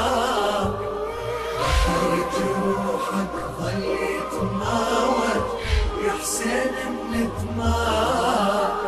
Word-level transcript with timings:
بحر 1.60 2.02
جروحك 2.36 3.34
ظل 3.60 3.82
يتماوج 3.82 5.44
يا 6.06 6.12
حسين 6.22 6.74
من 7.12 7.28
دماك 7.42 8.80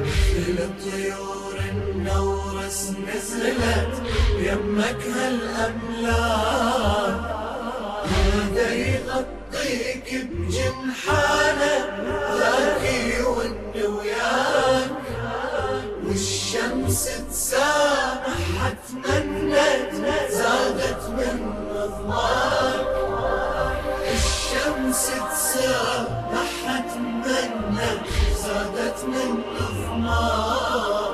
مثل 0.00 0.56
طيور 0.84 1.56
النورس 1.70 2.80
نزلت 3.08 3.94
يمك 4.38 5.02
هالأملاك 5.16 6.58
هذا 8.08 8.68
اركب 10.12 10.48
جنحانا 10.48 11.74
ذاكي 12.38 13.22
والنويان 13.22 14.90
والشمس 16.06 17.08
تسامح 17.30 18.72
تمنت 18.88 19.92
زادت 20.30 21.08
من 21.08 21.54
رضوان 21.74 22.84
الشمس 24.14 25.10
تسامح 25.30 26.84
تمنت 26.94 28.06
زادت 28.42 29.04
من 29.04 29.42
رضوان 29.60 31.07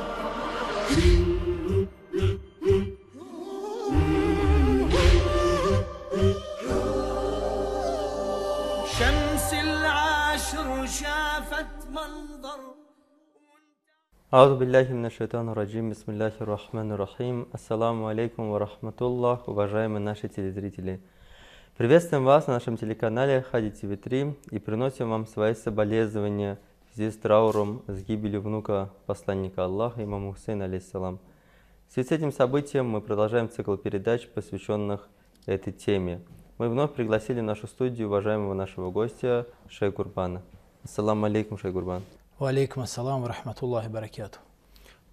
Аузу 14.37 14.57
билляхи 14.57 14.91
мина 14.91 15.11
шайтану 15.11 15.55
раджим, 15.55 15.91
бисмилляхи 15.91 16.43
рахману 16.43 16.97
рахим, 16.97 17.47
ассаламу 17.53 18.09
алейкум 18.09 18.51
ва 18.51 18.59
рахматуллах, 18.59 19.47
уважаемые 19.47 20.01
наши 20.01 20.29
телезрители. 20.29 21.01
Приветствуем 21.77 22.25
вас 22.25 22.49
на 22.49 22.55
нашем 22.55 22.77
телеканале 22.77 23.43
Хади 23.43 23.71
ТВ 23.71 23.97
3 23.97 24.35
и 24.51 24.59
приносим 24.59 25.11
вам 25.11 25.29
свои 25.29 25.55
соболезнования 25.55 26.59
в 26.91 26.97
связи 26.97 27.13
с 27.13 27.17
трауром 27.17 27.83
с 27.87 28.03
гибелью 28.03 28.41
внука 28.41 28.91
посланника 29.07 29.67
Аллаха, 29.67 30.03
имама 30.03 30.33
Хусейна, 30.33 30.65
алейхиссалам. 30.65 31.21
В 31.87 31.93
связи 31.93 32.09
с 32.09 32.11
этим 32.11 32.33
событием 32.33 32.89
мы 32.89 33.01
продолжаем 33.01 33.49
цикл 33.49 33.77
передач, 33.77 34.27
посвященных 34.27 35.09
этой 35.47 35.73
теме. 35.73 36.21
Мы 36.59 36.69
вновь 36.69 36.93
пригласили 36.93 37.39
в 37.39 37.45
нашу 37.45 37.69
студию 37.69 38.09
уважаемого 38.09 38.55
нашего 38.55 38.91
гостя 38.91 39.47
Шейх 39.69 39.95
Гурбана. 39.95 40.43
Ассаламу 40.83 41.27
алейкум, 41.27 41.57
Шейх 41.57 41.73
Гурбан. 41.73 42.03
Валейкум 42.41 42.83
ассалам 42.83 43.25
рахматуллахи 43.27 43.87
баракату. 43.87 44.41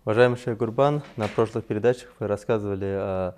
Уважаемый 0.06 0.38
Шейх 0.38 0.58
Гурбан, 0.58 1.04
на 1.18 1.28
прошлых 1.28 1.64
передачах 1.66 2.10
вы 2.20 2.26
рассказывали, 2.26 3.36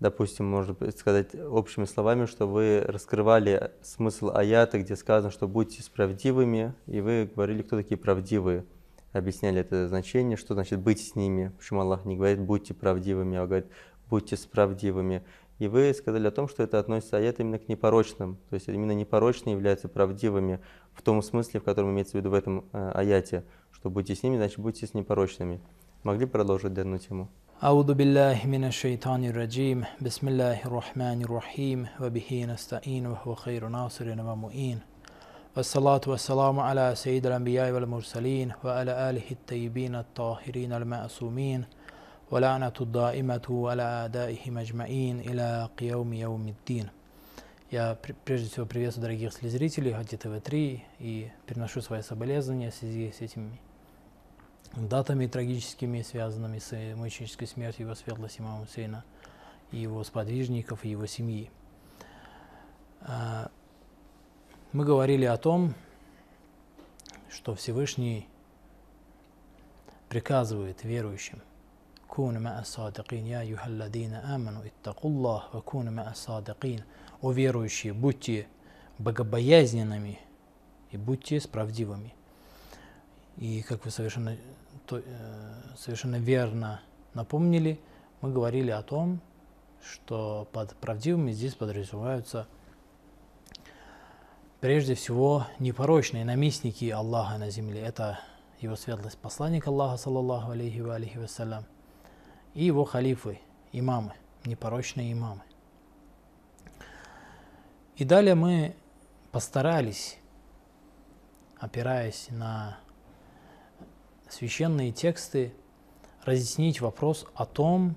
допустим, 0.00 0.46
можно 0.46 0.74
сказать 0.90 1.32
общими 1.32 1.84
словами, 1.84 2.26
что 2.26 2.48
вы 2.48 2.80
раскрывали 2.80 3.70
смысл 3.82 4.32
аята, 4.34 4.80
где 4.80 4.96
сказано, 4.96 5.30
что 5.30 5.46
будьте 5.46 5.80
справедливыми, 5.80 6.74
и 6.88 7.00
вы 7.00 7.30
говорили, 7.32 7.62
кто 7.62 7.76
такие 7.76 7.96
правдивые. 7.96 8.64
Объясняли 9.12 9.60
это 9.60 9.86
значение, 9.86 10.36
что 10.36 10.54
значит 10.54 10.80
быть 10.80 11.06
с 11.06 11.14
ними, 11.14 11.52
почему 11.56 11.82
Аллах 11.82 12.04
не 12.04 12.16
говорит 12.16 12.40
будьте 12.40 12.74
правдивыми, 12.74 13.38
а 13.38 13.46
говорит 13.46 13.66
будьте 14.10 14.36
справедливыми. 14.36 15.22
И 15.61 15.67
вы 15.67 15.93
сказали 15.93 16.27
о 16.27 16.31
том, 16.31 16.47
что 16.47 16.61
это 16.61 16.77
относится 16.79 17.17
аят 17.17 17.39
именно 17.39 17.57
к 17.57 17.67
непорочным, 17.67 18.37
то 18.49 18.53
есть 18.53 18.67
именно 18.67 18.91
непорочные 18.91 19.53
являются 19.53 19.87
правдивыми 19.89 20.59
в 20.93 21.01
том 21.01 21.21
смысле, 21.21 21.59
в 21.59 21.63
котором 21.63 21.91
имеется 21.91 22.13
в 22.13 22.15
виду 22.15 22.29
в 22.29 22.33
этом 22.35 22.65
э, 22.73 22.91
аяте, 22.93 23.43
что 23.71 23.89
будьте 23.89 24.13
с 24.13 24.21
ними, 24.21 24.37
значит 24.37 24.59
будьте 24.59 24.85
с 24.85 24.93
непорочными. 24.93 25.59
Могли 26.03 26.25
продолжить 26.25 26.73
данную 26.73 26.99
тему? 26.99 27.29
أعوذ 27.63 27.93
بالله 27.93 28.45
من 28.45 28.63
الشيطان 28.65 29.25
الرجيم 29.25 29.85
بسم 30.01 30.27
الله 30.27 30.65
الرحمن 30.65 31.21
الرحيم 31.21 31.87
وبه 32.01 32.45
نستعين 32.49 33.07
وهو 33.07 33.35
خير 33.35 33.67
ناصر 33.67 34.05
ومؤين 34.21 34.79
والصلاة 35.57 36.01
والسلام 36.07 36.59
على 36.59 36.93
سيد 36.95 37.25
الأنبياء 37.25 37.71
والمرسلين 37.71 38.51
وعلى 38.63 39.09
آله 39.09 39.27
الطيبين 39.31 39.95
الطاهرين 39.95 40.73
المعصومين 40.73 41.65
ولعنة 42.31 42.73
الدائمة 42.81 43.47
على 43.69 43.83
أعدائهم 43.83 44.57
أجمعين 44.57 45.19
إلى 45.19 45.69
قيوم 45.77 46.13
يوم 46.13 46.47
الدين 46.47 46.89
Я 47.69 47.95
пр- 47.95 48.15
прежде 48.23 48.49
всего 48.49 48.65
приветствую 48.65 49.03
дорогих 49.07 49.37
телезрителей 49.37 49.91
Хади 49.93 50.15
ТВ-3 50.17 50.81
и 50.99 51.31
переношу 51.45 51.81
свои 51.81 52.01
соболезнования 52.01 52.71
в 52.71 52.75
связи 52.75 53.11
с 53.11 53.19
этими 53.21 53.59
датами 54.75 55.27
трагическими, 55.27 56.01
связанными 56.01 56.59
с 56.59 56.71
э, 56.73 56.95
мученической 56.95 57.45
смертью 57.47 57.85
его 57.87 57.95
светлости 57.95 58.39
имама 58.39 58.65
Хусейна 58.65 59.03
и 59.71 59.77
его 59.79 60.01
сподвижников, 60.05 60.85
и 60.85 60.89
его 60.89 61.05
семьи. 61.07 61.49
А, 63.01 63.49
Мы 64.71 64.85
говорили 64.85 65.25
о 65.25 65.35
том, 65.37 65.73
что 67.29 67.53
Всевышний 67.55 68.27
приказывает 70.09 70.83
верующим 70.83 71.41
كونوا 72.11 72.41
مع 72.41 72.59
الصادقين 72.59 73.27
يا 73.27 73.41
أيها 73.41 73.67
الذين 73.67 74.13
آمنوا 74.13 74.63
اتقوا 74.65 75.11
الله 75.11 75.43
وكونوا 75.53 75.91
مع 75.93 76.11
الصادقين 76.11 76.83
О 77.21 77.31
верующие, 77.31 77.93
будьте 77.93 78.47
богобоязненными 78.99 80.19
и 80.91 80.97
будьте 80.97 81.39
справедливыми. 81.39 82.13
И 83.37 83.61
как 83.63 83.85
вы 83.85 83.91
совершенно, 83.91 84.37
то- 84.85 84.99
э, 84.99 85.53
совершенно 85.77 86.17
верно 86.17 86.81
напомнили, 87.13 87.79
мы 88.21 88.31
говорили 88.31 88.69
о 88.71 88.81
том, 88.83 89.19
что 89.83 90.47
под 90.51 90.75
правдивыми 90.77 91.31
здесь 91.31 91.55
подразумеваются 91.55 92.47
прежде 94.59 94.95
всего 94.95 95.45
непорочные 95.59 96.25
наместники 96.25 96.89
Аллаха 96.89 97.37
на 97.37 97.49
земле. 97.49 97.81
Это 97.81 98.19
его 98.59 98.75
светлость 98.75 99.17
посланник 99.17 99.67
Аллаха, 99.67 99.97
саллаллаху 99.97 100.51
алейхи 100.51 100.79
ва 100.79 100.95
алейхи 100.95 101.17
вассалям, 101.17 101.65
и 102.54 102.64
его 102.64 102.84
халифы, 102.84 103.40
имамы, 103.72 104.12
непорочные 104.44 105.12
имамы. 105.12 105.42
И 107.96 108.04
далее 108.04 108.34
мы 108.34 108.74
постарались, 109.30 110.18
опираясь 111.58 112.28
на 112.30 112.78
священные 114.28 114.92
тексты, 114.92 115.52
разъяснить 116.24 116.80
вопрос 116.80 117.26
о 117.34 117.46
том, 117.46 117.96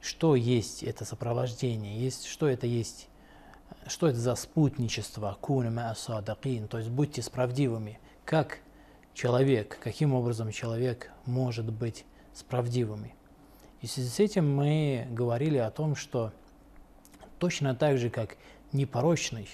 что 0.00 0.36
есть 0.36 0.82
это 0.82 1.04
сопровождение, 1.04 1.98
есть, 1.98 2.26
что 2.26 2.46
это 2.46 2.66
есть, 2.66 3.08
что 3.86 4.08
это 4.08 4.18
за 4.18 4.34
спутничество, 4.34 5.36
куна 5.40 5.70
ма 5.70 5.94
садакин, 5.94 6.68
то 6.68 6.78
есть 6.78 6.90
будьте 6.90 7.22
справдивыми, 7.22 7.98
как 8.24 8.60
человек, 9.14 9.78
каким 9.82 10.14
образом 10.14 10.52
человек 10.52 11.10
может 11.26 11.72
быть 11.72 12.04
справдивыми. 12.38 13.14
И 13.80 13.86
в 13.86 13.90
связи 13.90 14.08
с 14.08 14.20
этим 14.20 14.54
мы 14.54 15.06
говорили 15.10 15.58
о 15.58 15.70
том, 15.70 15.94
что 15.94 16.32
точно 17.38 17.74
так 17.74 17.98
же, 17.98 18.10
как 18.10 18.36
непорочный, 18.72 19.48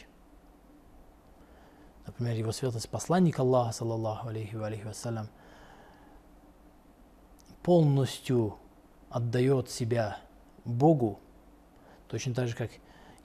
например, 2.07 2.37
его 2.37 2.53
светлость 2.53 2.89
посланник 2.89 3.39
Аллаха, 3.39 3.73
саллаллаху 3.73 4.29
алейхи 4.29 4.55
ва 4.55 4.67
алейхи 4.67 4.85
вассалям, 4.85 5.29
полностью 7.63 8.57
отдает 9.11 9.71
себя 9.71 10.19
Богу, 10.65 11.21
точно 12.09 12.35
так 12.35 12.49
же, 12.49 12.55
как 12.55 12.71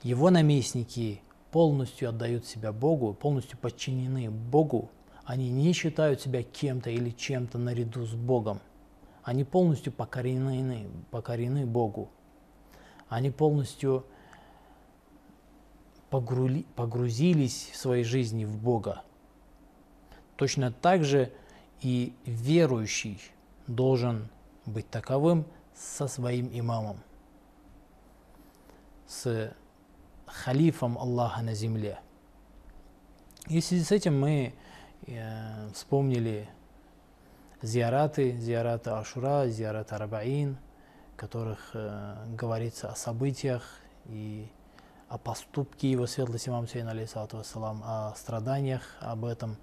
его 0.02 0.30
наместники 0.30 1.20
полностью 1.50 2.08
отдают 2.08 2.46
себя 2.46 2.72
Богу, 2.72 3.12
полностью 3.12 3.58
подчинены 3.58 4.30
Богу, 4.30 4.90
они 5.24 5.50
не 5.50 5.72
считают 5.72 6.20
себя 6.20 6.42
кем-то 6.42 6.90
или 6.90 7.10
чем-то 7.10 7.58
наряду 7.58 8.04
с 8.04 8.14
Богом. 8.14 8.60
Они 9.22 9.44
полностью 9.44 9.92
покорены, 9.92 10.88
покорены 11.10 11.66
Богу. 11.66 12.10
Они 13.08 13.30
полностью 13.30 14.06
погрули- 16.10 16.66
погрузились 16.74 17.70
в 17.72 17.76
своей 17.76 18.04
жизни 18.04 18.44
в 18.44 18.56
Бога. 18.56 19.02
Точно 20.36 20.72
так 20.72 21.04
же 21.04 21.32
и 21.80 22.14
верующий 22.24 23.20
должен 23.66 24.28
быть 24.66 24.88
таковым 24.88 25.46
со 25.74 26.08
своим 26.08 26.48
имамом, 26.52 26.98
с 29.06 29.52
халифом 30.26 30.98
Аллаха 30.98 31.42
на 31.42 31.54
земле. 31.54 32.00
И 33.48 33.60
в 33.60 33.64
связи 33.64 33.84
с 33.84 33.90
этим 33.90 34.20
мы 34.20 34.54
э, 35.06 35.68
вспомнили 35.72 36.48
зиараты, 37.62 38.36
зиараты 38.38 38.90
Ашура, 38.90 39.46
зиараты 39.48 39.94
Арбаин, 39.94 40.56
в 41.14 41.16
которых 41.16 41.70
э, 41.74 42.16
говорится 42.34 42.90
о 42.90 42.96
событиях 42.96 43.62
и 44.06 44.48
о 45.08 45.18
поступке 45.18 45.90
его 45.90 46.06
светлости 46.06 46.48
имам 46.48 46.68
Сейн, 46.68 46.88
вассалам, 47.32 47.82
о 47.84 48.14
страданиях, 48.16 48.82
об 49.00 49.24
этом 49.24 49.56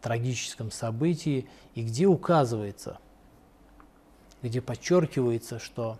трагическом 0.00 0.70
событии, 0.70 1.48
и 1.74 1.82
где 1.82 2.06
указывается, 2.06 2.98
где 4.42 4.60
подчеркивается, 4.60 5.58
что 5.58 5.98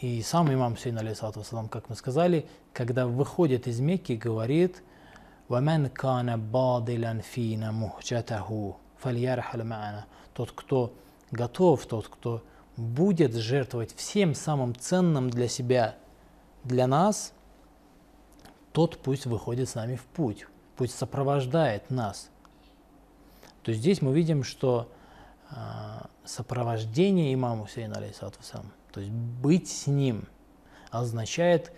и 0.00 0.22
сам 0.22 0.52
имам 0.52 0.76
Сейн, 0.76 0.98
вассалам, 0.98 1.68
как 1.68 1.88
мы 1.88 1.96
сказали, 1.96 2.48
когда 2.72 3.06
выходит 3.06 3.66
из 3.66 3.80
Мекки, 3.80 4.12
говорит 4.12 4.82
«Вамен 5.48 5.90
кана 5.90 6.38
бадилян 6.38 7.22
фина 7.22 7.72
мухджатаху 7.72 8.78
фальярхал 9.00 9.62
ма'ана» 9.62 10.04
Тот, 10.34 10.52
кто 10.52 10.94
готов, 11.30 11.86
тот, 11.86 12.08
кто 12.08 12.42
будет 12.76 13.34
жертвовать 13.34 13.94
всем 13.94 14.34
самым 14.34 14.74
ценным 14.74 15.30
для 15.30 15.48
себя, 15.48 15.96
для 16.64 16.86
нас, 16.86 17.32
тот 18.72 18.98
пусть 18.98 19.26
выходит 19.26 19.68
с 19.68 19.74
нами 19.74 19.96
в 19.96 20.04
путь, 20.04 20.46
пусть 20.76 20.96
сопровождает 20.96 21.90
нас. 21.90 22.30
То 23.62 23.70
есть 23.70 23.82
здесь 23.82 24.00
мы 24.00 24.14
видим, 24.14 24.44
что 24.44 24.90
э, 25.50 25.54
сопровождение 26.24 27.34
имаму 27.34 27.64
Хусейна, 27.64 27.96
алейхиссалату 27.96 28.38
то 28.92 29.00
есть 29.00 29.12
быть 29.12 29.68
с 29.68 29.86
ним, 29.86 30.26
означает 30.90 31.72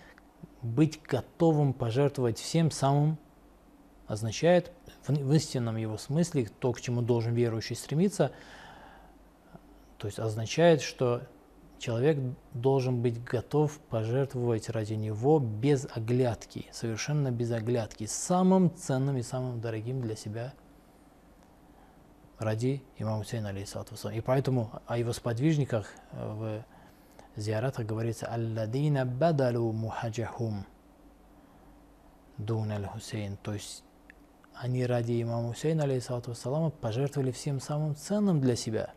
быть 0.63 1.03
готовым 1.03 1.73
пожертвовать 1.73 2.39
всем 2.39 2.71
самым, 2.71 3.19
означает 4.07 4.73
в, 5.07 5.33
истинном 5.35 5.77
его 5.77 5.99
смысле, 5.99 6.49
то, 6.61 6.73
к 6.73 6.81
чему 6.81 7.03
должен 7.03 7.35
верующий 7.35 7.77
стремиться, 7.77 8.33
то 9.99 10.07
есть 10.07 10.19
означает, 10.19 10.83
что 10.83 11.23
человек 11.79 12.19
должен 12.55 13.03
быть 13.03 13.23
готов 13.23 13.79
пожертвовать 13.91 14.69
ради 14.69 14.95
него 14.95 15.39
без 15.39 15.87
оглядки, 15.95 16.67
совершенно 16.73 17.31
без 17.31 17.51
оглядки, 17.51 18.07
самым 18.07 18.75
ценным 18.77 19.17
и 19.17 19.23
самым 19.23 19.61
дорогим 19.61 20.01
для 20.01 20.17
себя 20.17 20.55
ради 22.39 22.83
имама 22.99 23.19
Хусейна, 23.19 23.51
алейхиссалату 23.51 23.95
И 24.11 24.21
поэтому 24.21 24.71
о 24.87 24.99
его 24.99 25.13
сподвижниках 25.13 25.89
в 26.13 26.65
зиаратах 27.37 27.87
говорится 27.87 28.27
«Алладина 28.27 29.05
бадалу 29.07 29.73
мухаджахум 29.73 30.67
дун 32.39 32.73
аль-Хусейн». 32.73 33.37
То 33.39 33.55
есть 33.55 33.85
они 34.55 34.85
ради 34.87 35.21
имама 35.23 35.49
Хусейна, 35.49 35.85
алейхиссалату 35.85 36.35
пожертвовали 36.81 37.31
всем 37.31 37.61
самым 37.61 37.97
ценным 37.97 38.41
для 38.41 38.57
себя. 38.57 38.91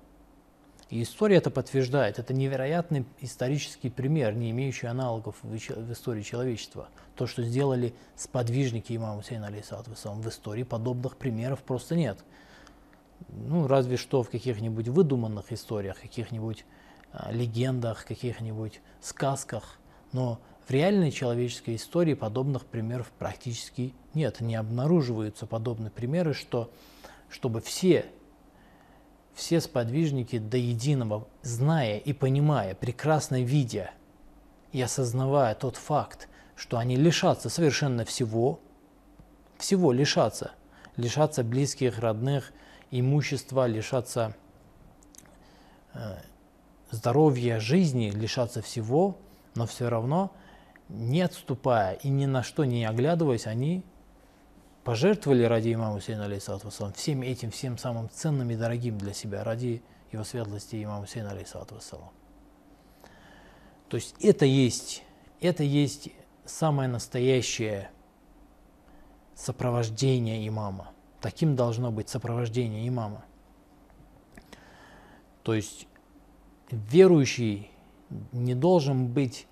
И 0.90 1.02
история 1.02 1.38
это 1.38 1.50
подтверждает. 1.50 2.20
Это 2.20 2.34
невероятный 2.34 3.06
исторический 3.20 3.90
пример, 3.90 4.36
не 4.36 4.52
имеющий 4.52 4.86
аналогов 4.88 5.36
в, 5.42 5.56
истории 5.56 6.22
человечества. 6.22 6.90
То, 7.16 7.26
что 7.26 7.42
сделали 7.44 7.96
сподвижники 8.16 8.96
имама 8.96 9.22
Хусейна, 9.22 9.48
алейхиссалату 9.48 9.92
в 9.92 10.30
истории 10.30 10.64
подобных 10.64 11.18
примеров 11.18 11.64
просто 11.64 11.96
нет. 11.96 12.20
Ну, 13.30 13.68
разве 13.68 13.98
что 13.98 14.22
в 14.22 14.30
каких-нибудь 14.30 14.90
выдуманных 14.90 15.52
историях, 15.52 16.00
каких-нибудь 16.00 16.66
а, 17.12 17.32
легендах, 17.32 18.06
каких-нибудь 18.06 18.82
сказках, 19.02 19.80
но 20.12 20.40
в 20.68 20.72
реальной 20.72 21.12
человеческой 21.12 21.76
истории 21.76 22.16
подобных 22.16 22.66
примеров 22.66 23.12
практически 23.20 23.94
нет. 24.14 24.42
Не 24.42 24.56
обнаруживаются 24.56 25.46
подобные 25.46 25.92
примеры, 25.92 26.34
что, 26.34 26.72
чтобы 27.30 27.62
все, 27.62 28.06
все 29.36 29.62
сподвижники 29.62 30.40
до 30.40 30.58
единого, 30.58 31.28
зная 31.44 31.98
и 31.98 32.14
понимая, 32.14 32.74
прекрасно 32.74 33.44
видя 33.44 33.92
и 34.72 34.82
осознавая 34.82 35.54
тот 35.54 35.76
факт, 35.76 36.28
что 36.56 36.78
они 36.78 36.96
лишатся 36.96 37.50
совершенно 37.50 38.04
всего, 38.04 38.60
всего 39.58 39.92
лишатся, 39.92 40.52
лишатся 40.98 41.44
близких, 41.44 42.00
родных, 42.00 42.52
имущества, 42.90 43.68
лишатся 43.68 44.36
э, 45.94 46.18
здоровья, 46.92 47.60
жизни, 47.60 48.10
лишаться 48.10 48.62
всего, 48.62 49.18
но 49.54 49.66
все 49.68 49.90
равно, 49.90 50.32
не 50.90 51.22
отступая 51.22 51.96
и 51.96 52.10
ни 52.10 52.26
на 52.26 52.44
что 52.44 52.66
не 52.66 52.86
оглядываясь, 52.86 53.48
они 53.48 53.84
пожертвовали 54.84 55.44
ради 55.44 55.74
имама 55.74 55.96
Хусейна, 55.96 56.26
алейхиссалату 56.26 56.70
всем 56.94 57.22
этим, 57.24 57.52
всем 57.52 57.78
самым 57.78 58.10
ценным 58.10 58.50
и 58.52 58.56
дорогим 58.56 58.98
для 58.98 59.14
себя, 59.14 59.44
ради 59.44 59.82
его 60.12 60.24
светлости 60.24 60.84
имама 60.84 61.06
Хусейна, 61.06 61.32
алейхиссалату 61.32 61.80
То 63.90 63.98
есть 63.98 64.16
это 64.22 64.46
есть, 64.46 65.04
это 65.42 65.64
есть 65.64 66.10
самое 66.46 66.88
настоящее 66.88 67.90
сопровождение 69.34 70.48
имама. 70.48 70.92
Таким 71.20 71.56
должно 71.56 71.92
быть 71.92 72.10
сопровождение 72.10 72.88
имама. 72.88 73.26
То 75.44 75.54
есть 75.56 75.88
верующий 76.70 77.72
не 78.32 78.54
должен 78.56 79.08
быть 79.08 79.48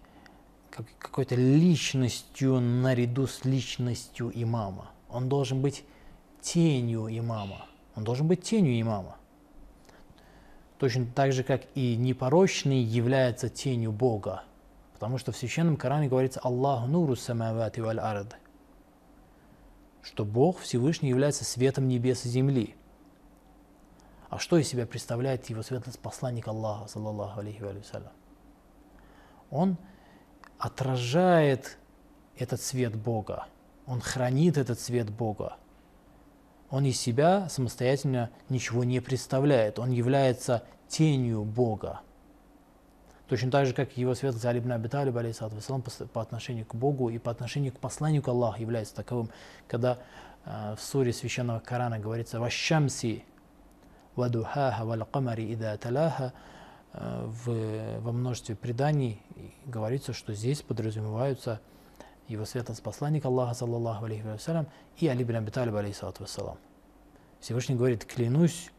какой-то 0.99 1.35
личностью 1.35 2.59
наряду 2.59 3.27
с 3.27 3.45
личностью 3.45 4.31
имама. 4.33 4.91
Он 5.09 5.29
должен 5.29 5.61
быть 5.61 5.85
тенью 6.41 7.07
имама. 7.07 7.65
Он 7.95 8.03
должен 8.03 8.27
быть 8.27 8.41
тенью 8.41 8.79
имама. 8.79 9.17
Точно 10.79 11.05
так 11.05 11.31
же, 11.31 11.43
как 11.43 11.61
и 11.75 11.95
непорочный 11.95 12.81
является 12.81 13.49
тенью 13.49 13.91
Бога. 13.91 14.43
Потому 14.93 15.17
что 15.17 15.31
в 15.31 15.37
Священном 15.37 15.77
Коране 15.77 16.07
говорится 16.07 16.39
«Аллаху 16.39 16.87
нуру 16.87 17.15
самавати 17.15 17.79
валь 17.79 17.99
арды», 17.99 18.35
что 20.01 20.25
Бог 20.25 20.59
Всевышний 20.59 21.09
является 21.09 21.45
светом 21.45 21.87
небес 21.87 22.25
и 22.25 22.29
земли– 22.29 22.75
а 24.33 24.39
что 24.39 24.57
из 24.57 24.67
себя 24.67 24.87
представляет 24.87 25.47
его 25.51 25.61
светлость 25.61 25.99
посланник 25.99 26.47
Аллаха, 26.47 26.87
саллаллаху 26.87 27.39
алейхи 27.39 27.61
вассалям? 27.61 28.11
Он 29.51 29.77
отражает 30.63 31.77
этот 32.37 32.61
свет 32.61 32.95
Бога, 32.95 33.47
он 33.85 33.99
хранит 33.99 34.57
этот 34.57 34.79
свет 34.79 35.09
Бога. 35.09 35.57
Он 36.69 36.85
из 36.85 36.99
себя 36.99 37.49
самостоятельно 37.49 38.29
ничего 38.47 38.85
не 38.85 39.01
представляет, 39.01 39.77
он 39.77 39.91
является 39.91 40.63
тенью 40.87 41.43
Бога. 41.43 41.99
Точно 43.27 43.51
так 43.51 43.65
же, 43.65 43.73
как 43.73 43.97
его 43.97 44.15
светлость 44.15 44.45
Али 44.45 44.59
ибн 44.59 44.71
Аби 44.71 44.87
Талиб, 44.87 45.15
по 46.13 46.21
отношению 46.21 46.65
к 46.65 46.75
Богу 46.75 47.09
и 47.09 47.17
по 47.17 47.29
отношению 47.29 47.73
к 47.73 47.79
посланнику 47.79 48.31
Аллаха 48.31 48.61
является 48.61 48.95
таковым, 48.95 49.29
когда 49.67 49.99
э, 50.45 50.75
в 50.77 50.81
суре 50.81 51.11
священного 51.11 51.59
Корана 51.59 51.99
говорится 51.99 52.39
«Вашамси 52.39 53.25
вадухаха 54.15 54.85
валь 54.85 55.03
камари 55.11 55.51
ида 55.51 55.77
талаха, 55.77 56.31
в, 56.93 57.99
во 58.01 58.11
множестве 58.11 58.55
преданий 58.55 59.21
говорится, 59.65 60.13
что 60.13 60.33
здесь 60.33 60.61
подразумеваются 60.61 61.59
его 62.27 62.45
светлость 62.45 62.83
посланник 62.83 63.25
Аллаха, 63.25 63.53
саллаллаху 63.53 64.05
алейхи 64.05 64.21
вассалям, 64.21 64.67
и 64.97 65.07
Али 65.07 65.23
бин 65.23 65.37
Абиталиб, 65.37 65.75
алейхиссалату 65.75 66.23
вассалам. 66.23 66.57
Всевышний 67.39 67.75
говорит, 67.75 68.05
клянусь 68.05 68.71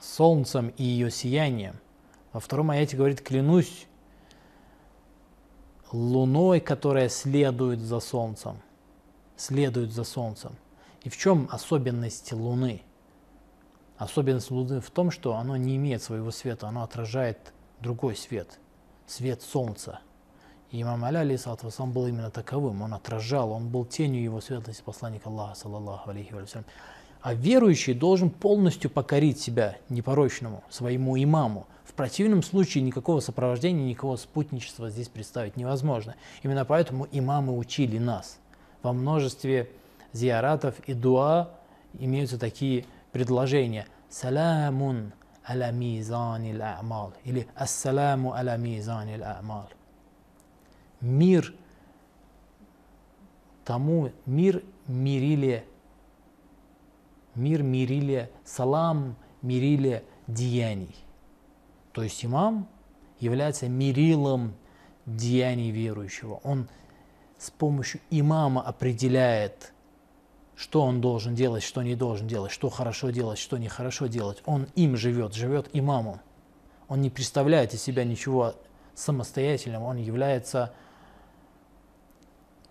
солнцем 0.00 0.68
и 0.68 0.84
ее 0.84 1.10
сиянием. 1.10 1.80
Во 2.32 2.40
втором 2.40 2.70
аяте 2.70 2.96
говорит, 2.96 3.20
клянусь 3.20 3.86
луной, 5.92 6.60
которая 6.60 7.08
следует 7.08 7.80
за 7.80 8.00
солнцем. 8.00 8.60
Следует 9.36 9.92
за 9.92 10.04
солнцем. 10.04 10.56
И 11.02 11.08
в 11.08 11.16
чем 11.16 11.48
особенность 11.50 12.32
луны? 12.32 12.82
Особенность 13.96 14.50
Луны 14.50 14.80
в 14.80 14.90
том, 14.90 15.10
что 15.10 15.36
оно 15.36 15.56
не 15.56 15.76
имеет 15.76 16.02
своего 16.02 16.30
света, 16.30 16.66
оно 16.66 16.82
отражает 16.82 17.52
другой 17.80 18.16
свет, 18.16 18.58
свет 19.06 19.42
Солнца. 19.42 20.00
И 20.70 20.82
имам 20.82 21.04
Аля, 21.04 21.20
алейхиссалату 21.20 21.70
сам 21.70 21.92
был 21.92 22.08
именно 22.08 22.30
таковым, 22.30 22.82
он 22.82 22.94
отражал, 22.94 23.52
он 23.52 23.68
был 23.68 23.84
тенью 23.84 24.22
его 24.22 24.40
светлости 24.40 24.82
посланника 24.82 25.28
Аллаха, 25.28 25.54
саллаллаху 25.54 26.10
алейхи 26.10 26.32
вассалям. 26.32 26.64
А 27.22 27.32
верующий 27.32 27.94
должен 27.94 28.28
полностью 28.28 28.90
покорить 28.90 29.40
себя 29.40 29.76
непорочному, 29.88 30.64
своему 30.68 31.16
имаму. 31.16 31.66
В 31.84 31.94
противном 31.94 32.42
случае 32.42 32.82
никакого 32.82 33.20
сопровождения, 33.20 33.84
никакого 33.84 34.16
спутничества 34.16 34.90
здесь 34.90 35.08
представить 35.08 35.56
невозможно. 35.56 36.16
Именно 36.42 36.64
поэтому 36.64 37.06
имамы 37.12 37.56
учили 37.56 37.98
нас. 37.98 38.38
Во 38.82 38.92
множестве 38.92 39.70
зиаратов 40.12 40.74
и 40.86 40.92
дуа 40.92 41.50
имеются 41.98 42.38
такие 42.38 42.84
предложение 43.14 43.86
«Саламун 44.10 45.12
аля 45.48 45.70
мизанил 45.70 46.60
а'мал» 46.60 47.14
или 47.22 47.46
«Ассаламу 47.54 48.34
аля 48.34 48.56
мизанил 48.56 49.22
а'мал». 49.22 49.70
Мир 51.00 51.54
тому, 53.64 54.10
мир 54.26 54.64
мирили, 54.88 55.64
мир 57.36 57.62
мирили, 57.62 58.32
салам 58.44 59.14
мирили 59.42 60.04
деяний. 60.26 60.96
То 61.92 62.02
есть 62.02 62.24
имам 62.24 62.66
является 63.20 63.68
мирилом 63.68 64.54
деяний 65.06 65.70
верующего. 65.70 66.40
Он 66.42 66.68
с 67.38 67.52
помощью 67.52 68.00
имама 68.10 68.60
определяет, 68.62 69.72
что 70.56 70.82
он 70.82 71.00
должен 71.00 71.34
делать, 71.34 71.62
что 71.62 71.82
не 71.82 71.96
должен 71.96 72.26
делать, 72.26 72.52
что 72.52 72.70
хорошо 72.70 73.10
делать, 73.10 73.38
что 73.38 73.58
нехорошо 73.58 74.06
делать. 74.06 74.42
Он 74.46 74.68
им 74.76 74.96
живет, 74.96 75.34
живет 75.34 75.68
имамом. 75.72 76.20
Он 76.88 77.00
не 77.00 77.10
представляет 77.10 77.74
из 77.74 77.82
себя 77.82 78.04
ничего 78.04 78.54
самостоятельного, 78.94 79.84
он 79.84 79.96
является 79.96 80.72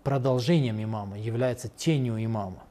продолжением 0.02 0.82
имама, 0.82 1.18
является 1.18 1.68
тенью 1.68 2.22
имама. 2.24 2.62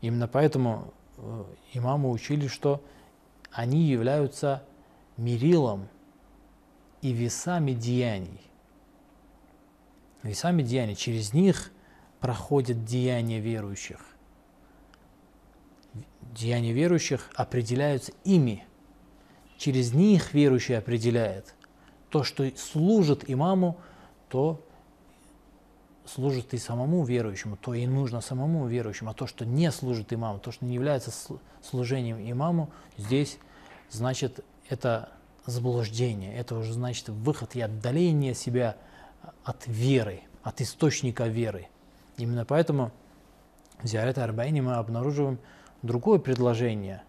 Именно 0.00 0.28
поэтому 0.28 0.92
э, 1.16 1.44
имамы 1.72 2.10
учили, 2.10 2.48
что 2.48 2.82
они 3.52 3.82
являются 3.82 4.62
мерилом 5.16 5.88
и 7.00 7.12
весами 7.12 7.72
деяний. 7.72 8.40
Весами 10.22 10.62
деяний. 10.62 10.96
Через 10.96 11.32
них 11.32 11.72
проходят 12.22 12.84
деяния 12.84 13.40
верующих. 13.40 13.98
Деяния 16.22 16.72
верующих 16.72 17.28
определяются 17.34 18.12
ими. 18.24 18.64
Через 19.58 19.92
них 19.92 20.32
верующий 20.32 20.78
определяет. 20.78 21.54
То, 22.10 22.22
что 22.22 22.48
служит 22.56 23.28
имаму, 23.28 23.76
то 24.28 24.64
служит 26.06 26.54
и 26.54 26.58
самому 26.58 27.04
верующему, 27.04 27.56
то 27.56 27.74
и 27.74 27.86
нужно 27.86 28.20
самому 28.20 28.66
верующему, 28.68 29.10
а 29.10 29.14
то, 29.14 29.26
что 29.26 29.44
не 29.44 29.70
служит 29.72 30.12
имаму, 30.12 30.38
то, 30.38 30.52
что 30.52 30.64
не 30.64 30.74
является 30.74 31.12
служением 31.60 32.18
имаму, 32.30 32.70
здесь 32.96 33.38
значит 33.90 34.44
это 34.68 35.10
заблуждение, 35.44 36.34
это 36.36 36.54
уже 36.54 36.72
значит 36.72 37.08
выход 37.08 37.56
и 37.56 37.60
отдаление 37.60 38.34
себя 38.34 38.76
от 39.42 39.66
веры, 39.66 40.22
от 40.42 40.60
источника 40.60 41.26
веры. 41.26 41.68
Именно 42.16 42.44
поэтому 42.44 42.90
в 43.82 43.86
Зиарет 43.86 44.18
Арбаине 44.18 44.62
мы 44.62 44.74
обнаруживаем 44.74 45.38
другое 45.82 46.18
предложение. 46.18 47.02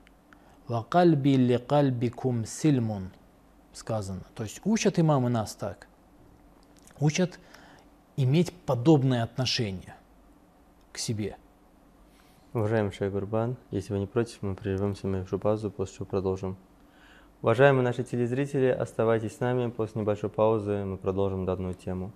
«Вакальби 0.68 1.36
ли 1.36 1.58
кальбикум 1.58 2.46
сильмун» 2.46 3.12
сказано. 3.74 4.22
То 4.36 4.44
есть 4.44 4.62
учат 4.64 5.00
имамы 5.00 5.30
нас 5.30 5.56
так. 5.56 5.88
Учат 7.00 7.40
иметь 8.16 8.54
подобное 8.54 9.24
отношение 9.24 9.96
к 10.92 10.98
себе. 10.98 11.38
Уважаемый 12.54 12.92
Шейх 12.92 13.12
Гурбан, 13.12 13.58
если 13.72 13.94
вы 13.94 14.00
не 14.00 14.06
против, 14.06 14.42
мы 14.42 14.56
прервемся 14.56 15.08
на 15.08 15.18
небольшую 15.18 15.40
паузу, 15.40 15.72
после 15.72 15.96
чего 15.98 16.06
продолжим. 16.06 16.56
Уважаемые 17.42 17.84
наши 17.84 18.04
телезрители, 18.04 18.68
оставайтесь 18.68 19.36
с 19.36 19.40
нами. 19.40 19.70
После 19.70 20.02
небольшой 20.02 20.30
паузы 20.30 20.86
мы 20.86 20.98
продолжим 20.98 21.46
данную 21.46 21.74
тему. 21.74 22.14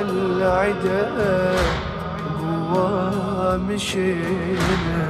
العدا 0.00 1.04
قوى 2.40 3.58
مشينا. 3.58 5.08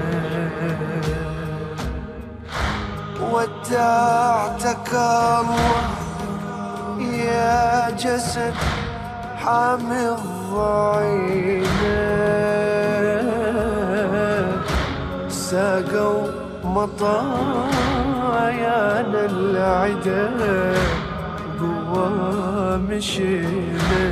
ودعتك 3.33 4.91
الله 4.93 5.93
يا 7.01 7.91
جسد 7.91 8.55
حامي 9.45 10.09
الضعينة 10.09 11.67
ساقوا 15.29 16.27
مطايانا 16.65 17.63
العدا 19.25 20.31
قوى 21.61 22.79
مشينا. 22.79 24.03